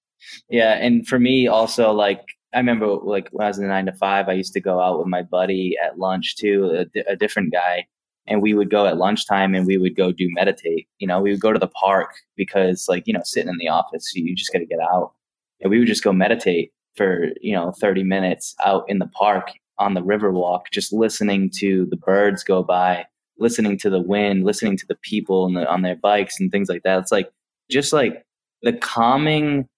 [0.48, 2.24] Yeah, and for me also, like
[2.54, 4.80] I remember, like when I was in the nine to five, I used to go
[4.80, 7.86] out with my buddy at lunch too, a, a different guy,
[8.26, 10.86] and we would go at lunchtime and we would go do meditate.
[10.98, 13.68] You know, we would go to the park because, like, you know, sitting in the
[13.68, 15.12] office, you just got to get out,
[15.60, 19.52] and we would just go meditate for you know 30 minutes out in the park
[19.78, 23.06] on the river walk, just listening to the birds go by,
[23.38, 26.82] listening to the wind, listening to the people the, on their bikes and things like
[26.82, 26.98] that.
[27.00, 27.30] It's like
[27.70, 28.24] just like
[28.62, 29.68] the calming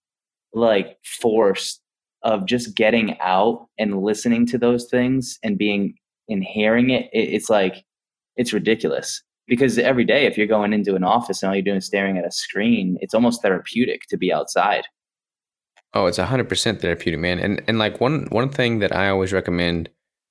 [0.52, 1.80] like force
[2.24, 5.94] of just getting out and listening to those things and being
[6.28, 7.84] and hearing it, it it's like
[8.36, 11.76] it's ridiculous because every day if you're going into an office and all you're doing
[11.76, 14.84] is staring at a screen it's almost therapeutic to be outside
[15.94, 17.38] Oh, it's hundred percent therapeutic, man.
[17.38, 19.88] And and like one one thing that I always recommend,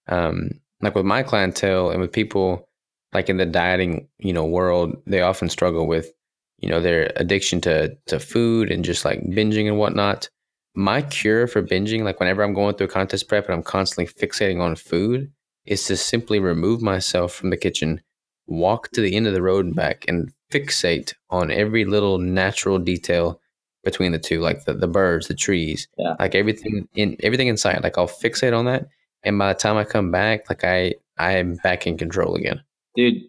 [0.10, 2.68] um, like with my clientele and with people
[3.14, 6.12] like in the dieting, you know, world, they often struggle with,
[6.60, 10.30] you know, their addiction to to food and just like binging and whatnot.
[10.76, 14.12] My cure for binging, like whenever I'm going through a contest prep and I'm constantly
[14.12, 15.32] fixating on food,
[15.66, 18.02] is to simply remove myself from the kitchen,
[18.48, 22.80] walk to the end of the road and back, and fixate on every little natural
[22.80, 23.40] detail
[23.84, 26.16] between the two, like the, the birds, the trees, yeah.
[26.20, 27.84] like everything in everything inside.
[27.84, 28.88] Like I'll fixate on that,
[29.24, 32.62] and by the time I come back, like I I am back in control again.
[32.96, 33.22] Dude,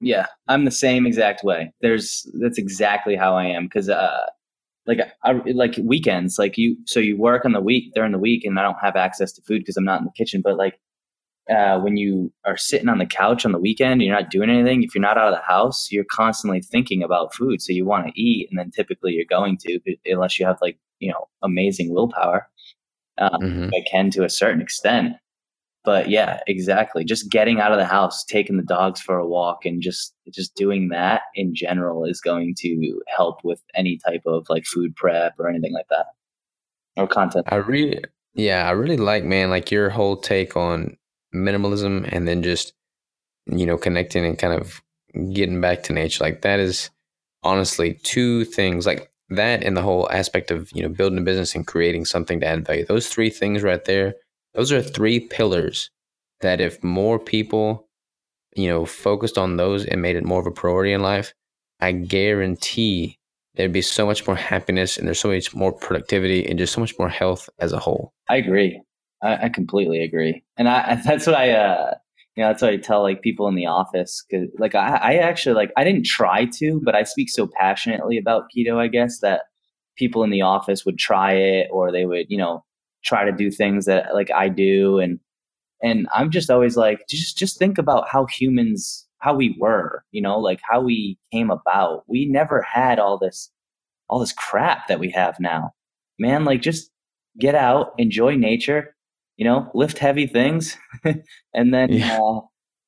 [0.00, 1.72] yeah, I'm the same exact way.
[1.80, 4.26] There's that's exactly how I am because uh,
[4.90, 6.76] like I like weekends, like you.
[6.86, 9.42] So you work on the week during the week, and I don't have access to
[9.42, 10.42] food because I'm not in the kitchen.
[10.42, 10.80] But like
[11.48, 14.82] uh, when you are sitting on the couch on the weekend, you're not doing anything.
[14.82, 17.62] If you're not out of the house, you're constantly thinking about food.
[17.62, 20.76] So you want to eat, and then typically you're going to, unless you have like
[20.98, 22.48] you know amazing willpower.
[23.18, 23.68] Um, mm-hmm.
[23.74, 25.14] I can to a certain extent,
[25.84, 27.04] but yeah, exactly.
[27.04, 30.54] Just getting out of the house, taking the dogs for a walk, and just just
[30.54, 35.34] doing that in general is going to help with any type of like food prep
[35.38, 36.06] or anything like that,
[36.96, 37.46] or content.
[37.48, 38.02] I really,
[38.34, 40.96] yeah, I really like man, like your whole take on
[41.34, 42.72] minimalism and then just
[43.46, 44.82] you know connecting and kind of
[45.32, 46.90] getting back to nature like that is
[47.42, 51.54] honestly two things like that and the whole aspect of you know building a business
[51.54, 54.14] and creating something to add value those three things right there
[54.54, 55.90] those are three pillars
[56.40, 57.88] that if more people
[58.56, 61.32] you know focused on those and made it more of a priority in life
[61.80, 63.18] i guarantee
[63.54, 66.80] there'd be so much more happiness and there's so much more productivity and just so
[66.80, 68.12] much more health as a whole.
[68.28, 68.80] I agree.
[69.22, 71.94] I, I completely agree, and I that's what I uh
[72.36, 75.14] you know that's what I tell like people in the office because like I, I
[75.16, 79.20] actually like I didn't try to, but I speak so passionately about keto, I guess
[79.20, 79.42] that
[79.96, 82.64] people in the office would try it or they would you know
[83.04, 85.18] try to do things that like I do and
[85.82, 90.22] and I'm just always like just just think about how humans how we were you
[90.22, 93.50] know like how we came about we never had all this
[94.08, 95.70] all this crap that we have now
[96.18, 96.90] man like just
[97.38, 98.94] get out enjoy nature
[99.40, 100.76] you know, lift heavy things
[101.54, 102.20] and then, yeah.
[102.20, 102.40] uh,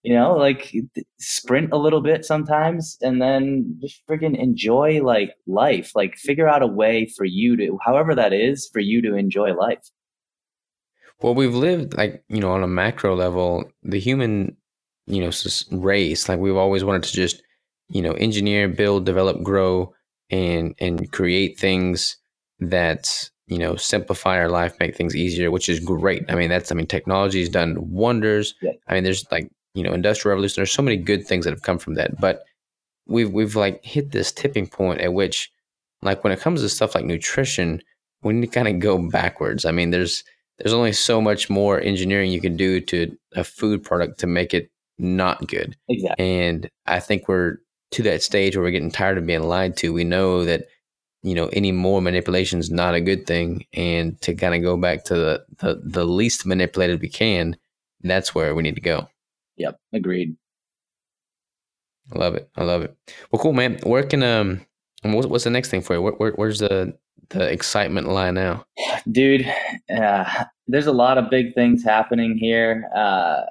[0.02, 0.70] you know, like
[1.18, 5.92] sprint a little bit sometimes and then just freaking enjoy like life.
[5.94, 9.54] Like figure out a way for you to, however that is, for you to enjoy
[9.54, 9.88] life.
[11.20, 14.56] Well, we've lived like, you know, on a macro level, the human,
[15.06, 15.30] you know,
[15.70, 17.42] race, like we've always wanted to just,
[17.88, 19.94] you know, engineer, build, develop, grow,
[20.30, 22.16] and and create things
[22.60, 26.24] that you know, simplify our life, make things easier, which is great.
[26.30, 28.54] I mean, that's, I mean, technology has done wonders.
[28.62, 28.72] Yeah.
[28.88, 30.54] I mean, there's like, you know, industrial revolution.
[30.60, 32.44] There's so many good things that have come from that, but
[33.06, 35.50] we've, we've like hit this tipping point at which,
[36.00, 37.82] like, when it comes to stuff like nutrition,
[38.22, 39.66] we need to kind of go backwards.
[39.66, 40.24] I mean, there's,
[40.62, 44.54] there's only so much more engineering you can do to a food product to make
[44.54, 45.76] it not good.
[45.88, 46.24] Exactly.
[46.24, 47.56] And I think we're
[47.92, 49.92] to that stage where we're getting tired of being lied to.
[49.92, 50.66] We know that
[51.22, 54.76] you know any more manipulation is not a good thing and to kind of go
[54.76, 57.56] back to the, the the least manipulated we can
[58.02, 59.08] that's where we need to go
[59.56, 60.36] yep agreed
[62.12, 62.96] i love it i love it
[63.30, 64.66] well cool man where can um
[65.04, 66.92] what's the next thing for you where, where, where's the
[67.30, 68.64] the excitement lie now?
[69.10, 69.46] Dude
[69.94, 72.88] uh, there's a lot of big things happening here.
[72.94, 73.42] Uh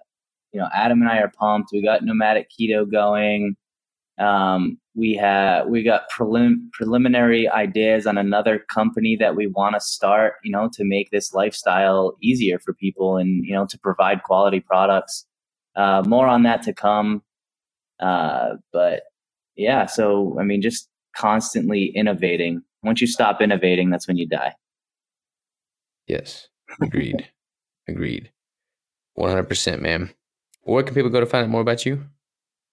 [0.53, 1.69] you know adam and i are pumped.
[1.71, 3.55] We got nomadic keto going.
[4.17, 9.79] Um we have we got prelim- preliminary ideas on another company that we want to
[9.79, 14.23] start you know to make this lifestyle easier for people and you know to provide
[14.23, 15.25] quality products.
[15.75, 17.23] Uh, more on that to come.
[18.01, 19.03] Uh, but
[19.55, 24.53] yeah so i mean just constantly innovating once you stop innovating that's when you die
[26.07, 26.47] yes
[26.81, 27.27] agreed
[27.87, 28.31] agreed
[29.17, 30.13] 100% man
[30.63, 32.03] where can people go to find out more about you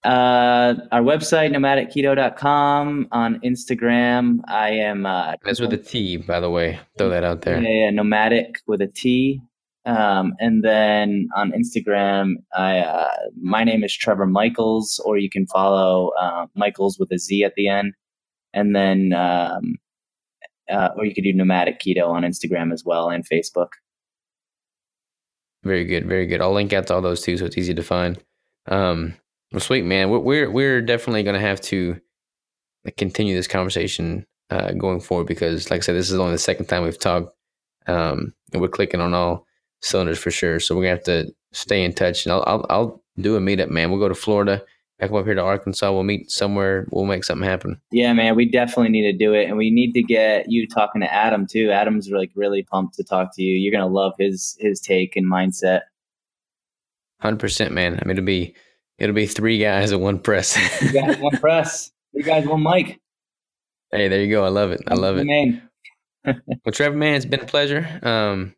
[0.03, 3.07] uh, our website, nomadicketo.com.
[3.11, 5.05] On Instagram, I am.
[5.05, 6.79] Uh, That's with a T, by the way.
[6.97, 7.61] Throw that out there.
[7.61, 9.41] Yeah, yeah nomadic with a T.
[9.85, 13.09] Um, and then on Instagram, I uh,
[13.41, 17.55] my name is Trevor Michaels, or you can follow uh, Michaels with a Z at
[17.55, 17.93] the end.
[18.53, 19.75] And then, um,
[20.69, 23.69] uh, or you could do Nomadic Keto on Instagram as well and Facebook.
[25.63, 26.41] Very good, very good.
[26.41, 28.17] I'll link out to all those too, so it's easy to find.
[28.67, 29.15] Um,
[29.51, 30.09] well, sweet man.
[30.09, 31.99] We're we're, definitely gonna have to
[32.97, 36.67] continue this conversation uh, going forward because, like I said, this is only the second
[36.67, 37.35] time we've talked,
[37.87, 39.45] um, and we're clicking on all
[39.81, 40.59] cylinders for sure.
[40.59, 43.69] So we're gonna have to stay in touch, and I'll I'll, I'll do a meetup,
[43.69, 43.89] man.
[43.89, 44.63] We'll go to Florida,
[44.99, 45.91] back up here to Arkansas.
[45.91, 46.87] We'll meet somewhere.
[46.91, 47.81] We'll make something happen.
[47.91, 48.35] Yeah, man.
[48.35, 51.47] We definitely need to do it, and we need to get you talking to Adam
[51.47, 51.71] too.
[51.71, 53.57] Adam's like really pumped to talk to you.
[53.57, 55.81] You're gonna love his his take and mindset.
[57.21, 57.99] Hundred percent, man.
[58.01, 58.55] I mean, it'll be
[58.99, 60.55] It'll be three guys and one press.
[60.93, 61.91] guys, one press.
[62.13, 62.99] Three guys, one mic.
[63.91, 64.43] Hey, there you go.
[64.43, 64.81] I love it.
[64.87, 65.25] I love it.
[66.25, 67.87] well, Trevor, man, it's been a pleasure.
[68.03, 68.55] Um,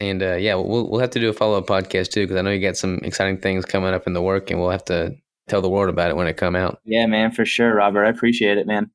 [0.00, 2.42] and uh, yeah, we'll we'll have to do a follow up podcast too because I
[2.42, 5.16] know you got some exciting things coming up in the work, and we'll have to
[5.48, 6.80] tell the world about it when it come out.
[6.84, 8.04] Yeah, man, for sure, Robert.
[8.04, 8.90] I appreciate it, man.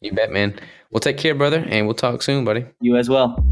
[0.00, 0.58] You bet, man.
[0.90, 2.66] We'll take care, brother, and we'll talk soon, buddy.
[2.80, 3.42] You as well.